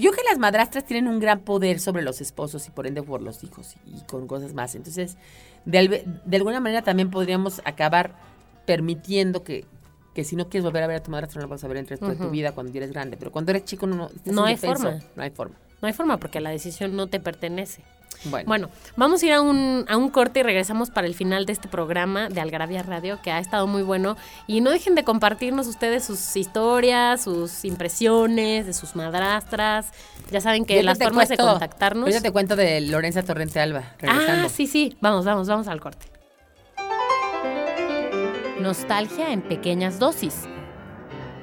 [0.00, 3.22] Yo que las madrastras tienen un gran poder sobre los esposos y por ende por
[3.22, 4.74] los hijos y, y con cosas más.
[4.74, 5.16] Entonces,
[5.64, 8.16] de, de alguna manera también podríamos acabar
[8.64, 9.64] permitiendo que,
[10.14, 11.76] que si no quieres volver a ver a tu madrastra, no la vas a ver
[11.76, 13.16] el resto de tu vida cuando eres grande.
[13.16, 14.98] Pero cuando eres chico, no, no, No hay forma.
[15.14, 15.56] No hay forma.
[15.80, 17.82] No hay forma porque la decisión no te pertenece.
[18.24, 21.46] Bueno, Bueno, vamos a ir a un, a un corte y regresamos para el final
[21.46, 24.16] de este programa de Algarabía Radio, que ha estado muy bueno.
[24.46, 29.92] Y no dejen de compartirnos ustedes sus historias, sus impresiones de sus madrastras.
[30.30, 32.12] Ya saben que yo las formas de contactarnos.
[32.12, 34.46] Yo te cuento de Lorenza Torrente Alba, regresando.
[34.46, 34.96] Ah, sí, sí.
[35.00, 36.06] Vamos, vamos, vamos al corte.
[38.60, 40.44] Nostalgia en pequeñas dosis.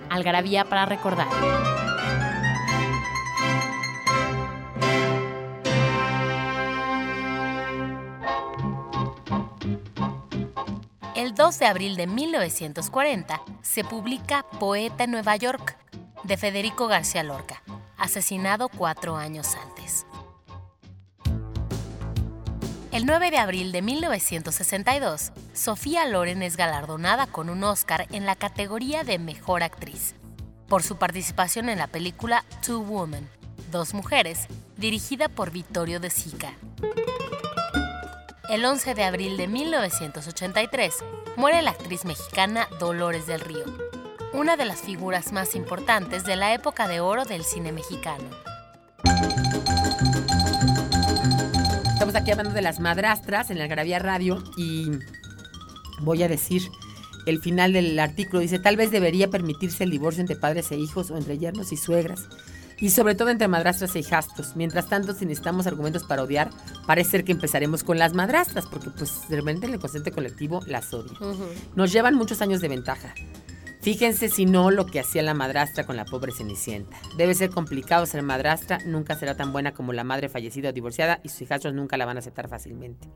[0.10, 1.28] Algarabía para recordar.
[11.24, 15.78] El 2 de abril de 1940 se publica Poeta en Nueva York,
[16.26, 17.64] de Federico García Lorca,
[17.98, 20.06] asesinado cuatro años antes.
[22.92, 28.36] El 9 de abril de 1962, Sofía Loren es galardonada con un Oscar en la
[28.36, 30.16] categoría de Mejor Actriz
[30.68, 33.30] por su participación en la película Two Women,
[33.72, 36.52] Dos Mujeres, dirigida por Vittorio De Sica.
[38.54, 40.94] El 11 de abril de 1983
[41.38, 43.66] muere la actriz mexicana Dolores del Río,
[44.32, 48.26] una de las figuras más importantes de la época de oro del cine mexicano.
[51.94, 54.92] Estamos aquí hablando de las madrastras en la Algarabía Radio y
[56.02, 56.62] voy a decir
[57.26, 58.40] el final del artículo.
[58.40, 61.78] Dice, tal vez debería permitirse el divorcio entre padres e hijos o entre yernos y
[61.78, 62.28] suegras.
[62.80, 64.56] Y sobre todo entre madrastras e hijastros.
[64.56, 66.50] Mientras tanto, si necesitamos argumentos para odiar,
[66.86, 70.62] parece ser que empezaremos con las madrastras, porque pues de repente en el consciente colectivo
[70.68, 71.18] las odia.
[71.76, 73.14] Nos llevan muchos años de ventaja.
[73.84, 76.98] Fíjense si no lo que hacía la madrastra con la pobre Cenicienta.
[77.18, 81.20] Debe ser complicado ser madrastra, nunca será tan buena como la madre fallecida o divorciada
[81.22, 83.10] y sus hijastros nunca la van a aceptar fácilmente.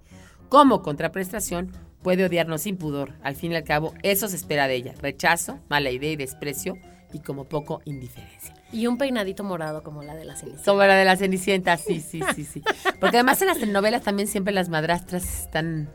[0.50, 1.72] Como contraprestación,
[2.04, 3.14] puede odiarnos sin pudor.
[3.24, 4.94] Al fin y al cabo, eso se espera de ella.
[5.02, 6.78] Rechazo, mala idea y desprecio
[7.14, 8.54] y como poco indiferencia.
[8.72, 10.66] Y un peinadito morado como la de la Cenicienta.
[10.66, 12.62] Sobre la de la Cenicienta, sí, sí, sí, sí.
[13.00, 15.90] Porque además en las telenovelas también siempre las madrastras están,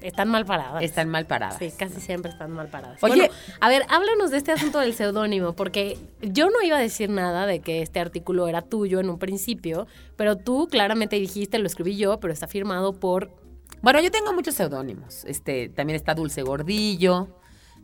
[0.00, 0.82] Están mal paradas.
[0.82, 1.58] están mal paradas.
[1.58, 3.02] Sí, casi siempre están mal paradas.
[3.02, 3.14] Oye.
[3.16, 7.10] Bueno, a ver, háblanos de este asunto del seudónimo, porque yo no iba a decir
[7.10, 9.86] nada de que este artículo era tuyo en un principio,
[10.16, 13.30] pero tú claramente dijiste, lo escribí yo, pero está firmado por...
[13.82, 15.24] Bueno, yo tengo muchos seudónimos.
[15.26, 17.28] Este, también está Dulce Gordillo,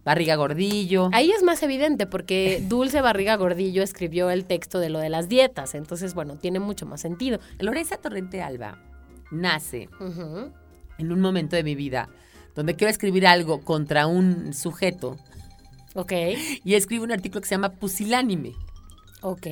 [0.05, 1.11] Barriga Gordillo.
[1.13, 5.29] Ahí es más evidente, porque Dulce Barriga Gordillo escribió el texto de lo de las
[5.29, 7.39] dietas, entonces, bueno, tiene mucho más sentido.
[7.59, 8.79] Lorenza Torrente Alba
[9.31, 9.89] nace
[10.99, 12.09] en un momento de mi vida
[12.55, 15.17] donde quiero escribir algo contra un sujeto
[15.95, 16.13] Ok,
[16.65, 18.53] y escribo un artículo que se llama Pusilánime.
[19.21, 19.43] ok.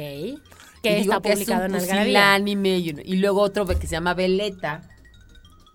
[0.82, 2.02] Que está que es publicado un en Algarabía.
[2.02, 4.88] pusilánime y, y luego otro que se llama Veleta.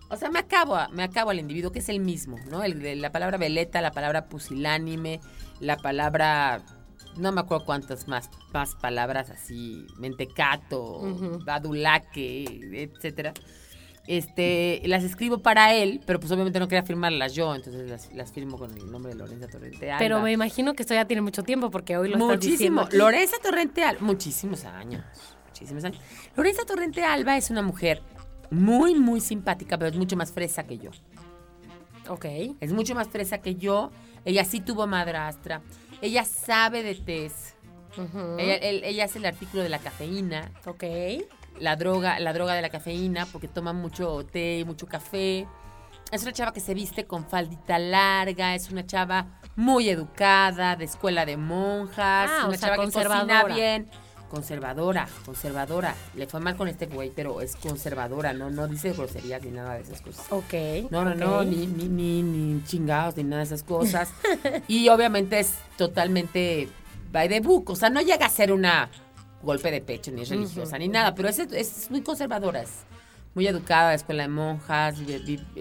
[0.08, 2.62] O sea, me acabo, me acabo al individuo, que es el mismo, ¿no?
[2.62, 5.20] El de la palabra veleta, la palabra pusilánime,
[5.60, 6.62] la palabra.
[7.16, 11.38] No me acuerdo cuántas más, más palabras así, mentecato, Ujú.
[11.44, 12.44] badulaque,
[12.94, 13.32] etcétera.
[14.06, 18.30] Este, las escribo para él, pero pues obviamente no quería firmarlas yo, entonces las, las
[18.30, 19.98] firmo con el nombre de Lorenza Torrente Alba.
[19.98, 22.52] Pero me imagino que esto ya tiene mucho tiempo, porque hoy lo estás Muchísimo.
[22.52, 22.82] diciendo.
[22.82, 22.96] aquí.
[22.98, 25.02] Lorenza Torrente Alba, muchísimos años,
[25.48, 26.00] muchísimos años.
[26.36, 28.00] Lorenza Torrente Alba es una mujer
[28.50, 30.90] muy, muy simpática, pero es mucho más fresa que yo.
[32.08, 32.24] Ok.
[32.60, 33.90] Es mucho más fresa que yo.
[34.24, 35.60] Ella sí tuvo madrastra.
[36.00, 37.54] Ella sabe de test.
[38.38, 40.84] Ella, él- ella hace el artículo de la cafeína, Ok.
[41.60, 45.46] la droga, la droga de la cafeína, porque toma mucho té, mucho café.
[46.12, 50.84] Es una chava que se viste con faldita larga, es una chava muy educada, de
[50.84, 53.88] escuela de monjas, Ah, o una sea, chava que cocina bien.
[54.30, 55.94] Conservadora, conservadora.
[56.14, 59.74] Le fue mal con este güey, pero es conservadora, no, no dice groserías ni nada
[59.74, 60.26] de esas cosas.
[60.30, 60.90] Ok.
[60.90, 64.10] No, no, no, ni, ni, ni, ni chingados, ni nada de esas cosas.
[64.68, 66.68] y obviamente es totalmente
[67.12, 67.70] by the book.
[67.70, 68.90] O sea, no llega a ser una
[69.42, 72.84] golpe de pecho, ni religiosa, ni nada, pero es, es muy conservadora, es
[73.36, 74.96] muy educada, escuela de monjas,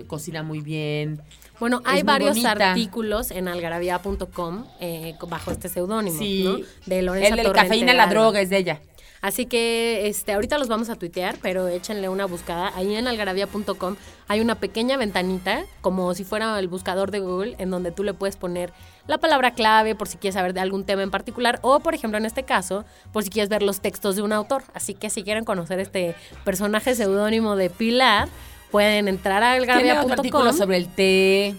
[0.08, 1.22] cocina muy bien.
[1.60, 2.72] Bueno, hay varios bonita.
[2.72, 6.44] artículos en algarabía.com eh, bajo este seudónimo, Sí.
[6.46, 6.58] ¿no?
[6.86, 8.82] De Lorenza El cafeína, la droga es de ella.
[9.26, 12.72] Así que este, ahorita los vamos a tuitear, pero échenle una buscada.
[12.76, 13.96] Ahí en algarabía.com
[14.28, 18.14] hay una pequeña ventanita, como si fuera el buscador de Google, en donde tú le
[18.14, 18.72] puedes poner
[19.08, 22.20] la palabra clave por si quieres saber de algún tema en particular, o por ejemplo
[22.20, 24.62] en este caso, por si quieres ver los textos de un autor.
[24.76, 26.14] Así que si quieren conocer este
[26.44, 28.30] personaje seudónimo de Pilar,
[28.70, 30.54] pueden entrar a algarabía.com.
[30.54, 31.56] sobre el té.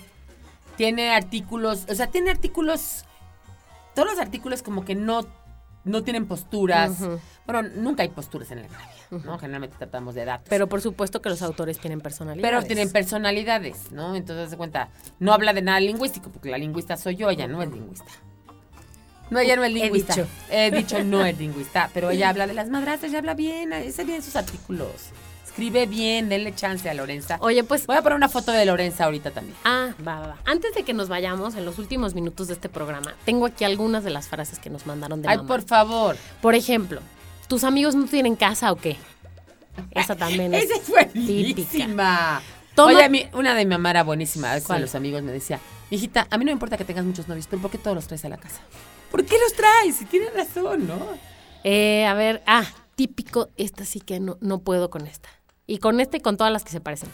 [0.77, 3.05] Tiene artículos, o sea, tiene artículos.
[3.97, 5.27] Todos los artículos como que no,
[5.87, 6.99] no tienen posturas.
[7.47, 9.39] Bueno, nunca hay posturas en la grafía, ¿no?
[9.39, 10.49] Generalmente tratamos de datos.
[10.51, 12.47] Pero por supuesto que los autores tienen personalidad.
[12.47, 14.15] Pero tienen personalidades, ¿no?
[14.17, 17.63] Entonces, se cuenta, no habla de nada lingüístico, porque la lingüista soy yo, ella no
[17.63, 18.11] es lingüista.
[19.31, 20.15] No, ella no es He lingüista.
[20.15, 20.29] dicho.
[20.51, 24.05] He dicho, no es lingüista, pero ella habla de las madrastas, ella habla bien, hace
[24.05, 25.11] bien sus artículos.
[25.57, 27.39] Escribe bien, denle chance a Lorenza.
[27.41, 29.57] Oye, pues Voy a poner una foto de Lorenza ahorita también.
[29.65, 30.37] Ah, va, va, va.
[30.45, 34.05] Antes de que nos vayamos, en los últimos minutos de este programa, tengo aquí algunas
[34.05, 35.49] de las frases que nos mandaron de Ay, mamá.
[35.49, 36.19] por favor.
[36.43, 37.01] Por ejemplo,
[37.49, 38.99] ¿tus amigos no tienen casa o qué?
[39.93, 41.55] Esa también es Esa es buenísima.
[41.55, 42.43] típica.
[42.75, 44.51] Toma- Oye, a mí, una de mi mamá era buenísima.
[44.51, 44.77] A veces ¿Cuál?
[44.81, 47.47] con los amigos me decía, hijita, a mí no me importa que tengas muchos novios,
[47.49, 48.61] pero ¿por qué todos los traes a la casa?
[49.11, 49.97] ¿Por qué los traes?
[49.97, 50.99] Si tienes razón, ¿no?
[51.65, 55.31] Eh, a ver, ah, típico, esta sí que no, no puedo con esta.
[55.67, 57.09] Y con esta y con todas las que se parecen.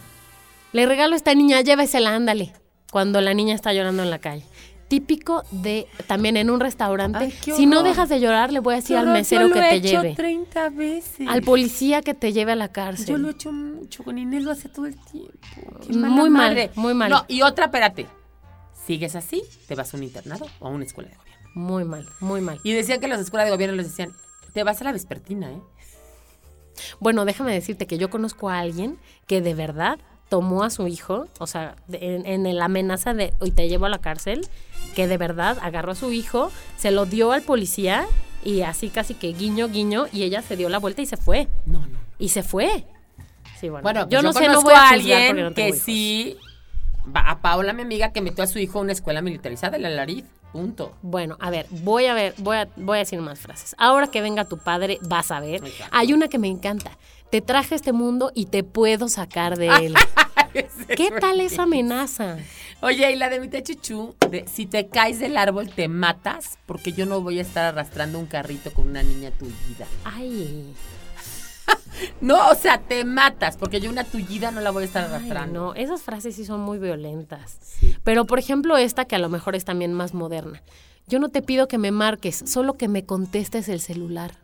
[0.73, 2.53] Le regalo a esta niña, llévesela, ándale.
[2.91, 4.43] Cuando la niña está llorando en la calle.
[4.87, 7.25] Típico de, también en un restaurante.
[7.25, 9.59] Ay, si no dejas de llorar, le voy a decir al mesero yo lo que
[9.59, 10.15] he te hecho lleve.
[10.15, 11.27] 30 veces.
[11.27, 13.07] Al policía que te lleve a la cárcel.
[13.07, 15.79] Yo lo he hecho mucho, con Inés lo hace todo el tiempo.
[15.87, 17.09] Qué Muy mal, muy mal.
[17.09, 18.07] No, y otra, espérate.
[18.85, 21.43] Sigues así, te vas a un internado o a una escuela de gobierno.
[21.55, 22.59] Muy mal, muy mal.
[22.63, 24.11] Y decían que las escuelas de gobierno les decían,
[24.53, 25.61] te vas a la vespertina, ¿eh?
[26.99, 28.97] Bueno, déjame decirte que yo conozco a alguien
[29.27, 29.99] que de verdad
[30.29, 33.89] tomó a su hijo, o sea, en, en la amenaza de hoy te llevo a
[33.89, 34.47] la cárcel,
[34.95, 38.05] que de verdad agarró a su hijo, se lo dio al policía
[38.43, 41.47] y así casi que guiño, guiño, y ella se dio la vuelta y se fue.
[41.65, 41.97] No, no.
[42.19, 42.85] Y se fue.
[43.59, 45.67] Sí, bueno, Bueno, pues yo no sé, no conozco voy a a alguien no que
[45.69, 45.79] hijos.
[45.79, 46.37] sí,
[47.13, 50.25] a Paola, mi amiga, que metió a su hijo a una escuela militarizada, el Alariz,
[50.53, 50.95] punto.
[51.01, 53.75] Bueno, a ver, voy a ver, voy a, voy a decir más frases.
[53.77, 55.61] Ahora que venga tu padre, vas a ver.
[55.91, 56.97] Hay una que me encanta.
[57.29, 59.95] Te traje a este mundo y te puedo sacar de él.
[60.95, 62.37] ¿Qué tal esa amenaza?
[62.81, 66.59] Oye, y la de mi tía Chuchu, de si te caes del árbol te matas,
[66.67, 69.87] porque yo no voy a estar arrastrando un carrito con una niña tullida.
[70.03, 70.73] Ay,
[72.21, 75.13] No, o sea, te matas, porque yo una tullida no la voy a estar ay,
[75.13, 75.59] arrastrando.
[75.67, 77.57] no, esas frases sí son muy violentas.
[77.61, 77.95] Sí.
[78.03, 80.61] Pero por ejemplo esta que a lo mejor es también más moderna.
[81.07, 84.35] Yo no te pido que me marques, solo que me contestes el celular.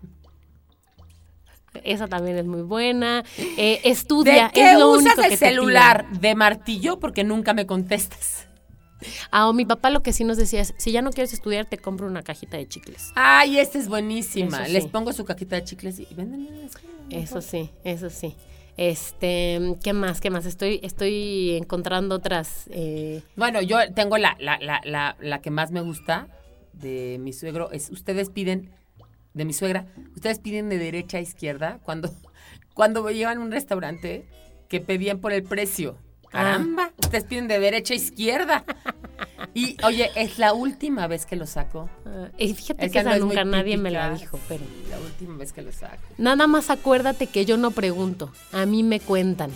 [1.83, 3.23] Esa también es muy buena.
[3.37, 5.49] Eh, estudia, ¿De qué es lo usas único que el pido.
[5.49, 6.09] celular?
[6.19, 8.47] De martillo, porque nunca me contestas.
[9.31, 11.65] Ah, o mi papá lo que sí nos decía es, si ya no quieres estudiar,
[11.65, 13.11] te compro una cajita de chicles.
[13.15, 14.67] Ay, esta es buenísima.
[14.67, 16.37] Les pongo su cajita de chicles y escuela.
[17.09, 18.35] Eso sí, eso sí.
[18.77, 20.21] Este, ¿qué más?
[20.21, 20.45] ¿Qué más?
[20.45, 22.65] Estoy, estoy encontrando otras.
[22.69, 26.27] eh, Bueno, yo tengo la, la, la, la, la que más me gusta
[26.73, 27.71] de mi suegro.
[27.71, 28.71] Es ustedes piden,
[29.33, 29.85] de mi suegra,
[30.15, 32.09] ustedes piden de derecha a izquierda cuando,
[32.73, 34.25] cuando me llevan a un restaurante
[34.69, 35.97] que pedían por el precio.
[36.29, 38.63] Caramba, ustedes piden de derecha a izquierda.
[39.53, 41.89] Y oye, es la última vez que lo saco.
[42.05, 44.63] ah, y fíjate Esa que esa no es muy nunca nadie me la dijo, pero.
[44.89, 46.03] La última vez que lo saco.
[46.17, 49.51] Nada más acuérdate que yo no pregunto, a mí me cuentan.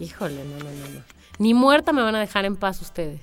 [0.00, 1.02] Híjole, no, no, no, no.
[1.38, 3.20] Ni muerta me van a dejar en paz ustedes.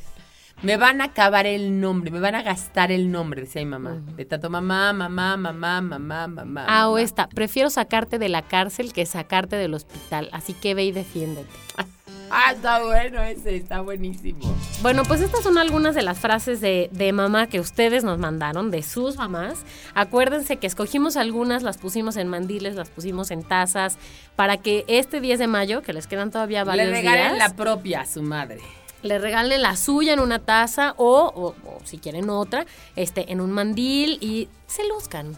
[0.62, 4.02] Me van a acabar el nombre, me van a gastar el nombre, decía mi mamá.
[4.18, 6.66] De tanto mamá, mamá, mamá, mamá, mamá.
[6.68, 10.86] Ah, o esta, prefiero sacarte de la cárcel que sacarte del hospital, así que ve
[10.86, 11.50] y defiéndete.
[12.32, 14.56] Ah, está bueno ese, está buenísimo.
[14.84, 18.70] Bueno, pues estas son algunas de las frases de, de mamá que ustedes nos mandaron,
[18.70, 19.66] de sus mamás.
[19.96, 23.98] Acuérdense que escogimos algunas, las pusimos en mandiles, las pusimos en tazas,
[24.36, 27.56] para que este 10 de mayo, que les quedan todavía varios Le regalen días, la
[27.56, 28.62] propia a su madre.
[29.02, 33.42] Le regalen la suya en una taza o, o- o si quieren otra, este, en
[33.42, 35.36] un mandil y se luzcan.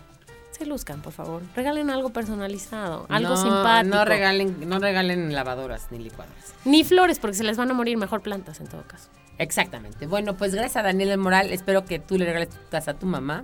[0.51, 1.41] Se luzcan, por favor.
[1.55, 3.95] Regalen algo personalizado, algo No, simpático.
[3.95, 6.53] No regalen, no regalen lavadoras ni licuadoras.
[6.65, 9.09] Ni flores, porque se les van a morir mejor plantas en todo caso.
[9.39, 10.05] Exactamente.
[10.05, 11.51] Bueno, pues gracias a Daniel El Moral.
[11.51, 13.43] Espero que tú le regales tu taza a tu mamá.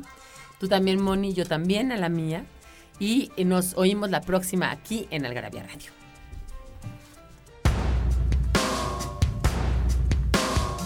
[0.59, 2.45] Tú también, Moni, yo también a la mía.
[2.99, 5.91] Y nos oímos la próxima aquí en Algarabía Radio.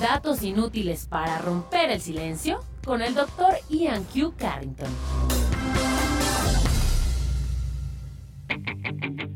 [0.01, 4.33] Datos inútiles para romper el silencio con el doctor Ian Q.
[4.35, 4.89] Carrington.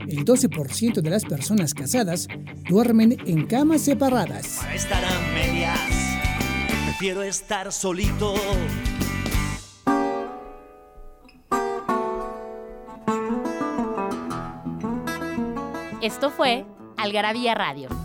[0.08, 2.28] El 12% de las personas casadas
[2.68, 4.66] duermen en camas separadas.
[4.74, 5.80] Estar a medias,
[6.86, 8.34] prefiero estar solito.
[16.02, 16.66] Esto fue
[16.98, 18.05] Algarabía Radio.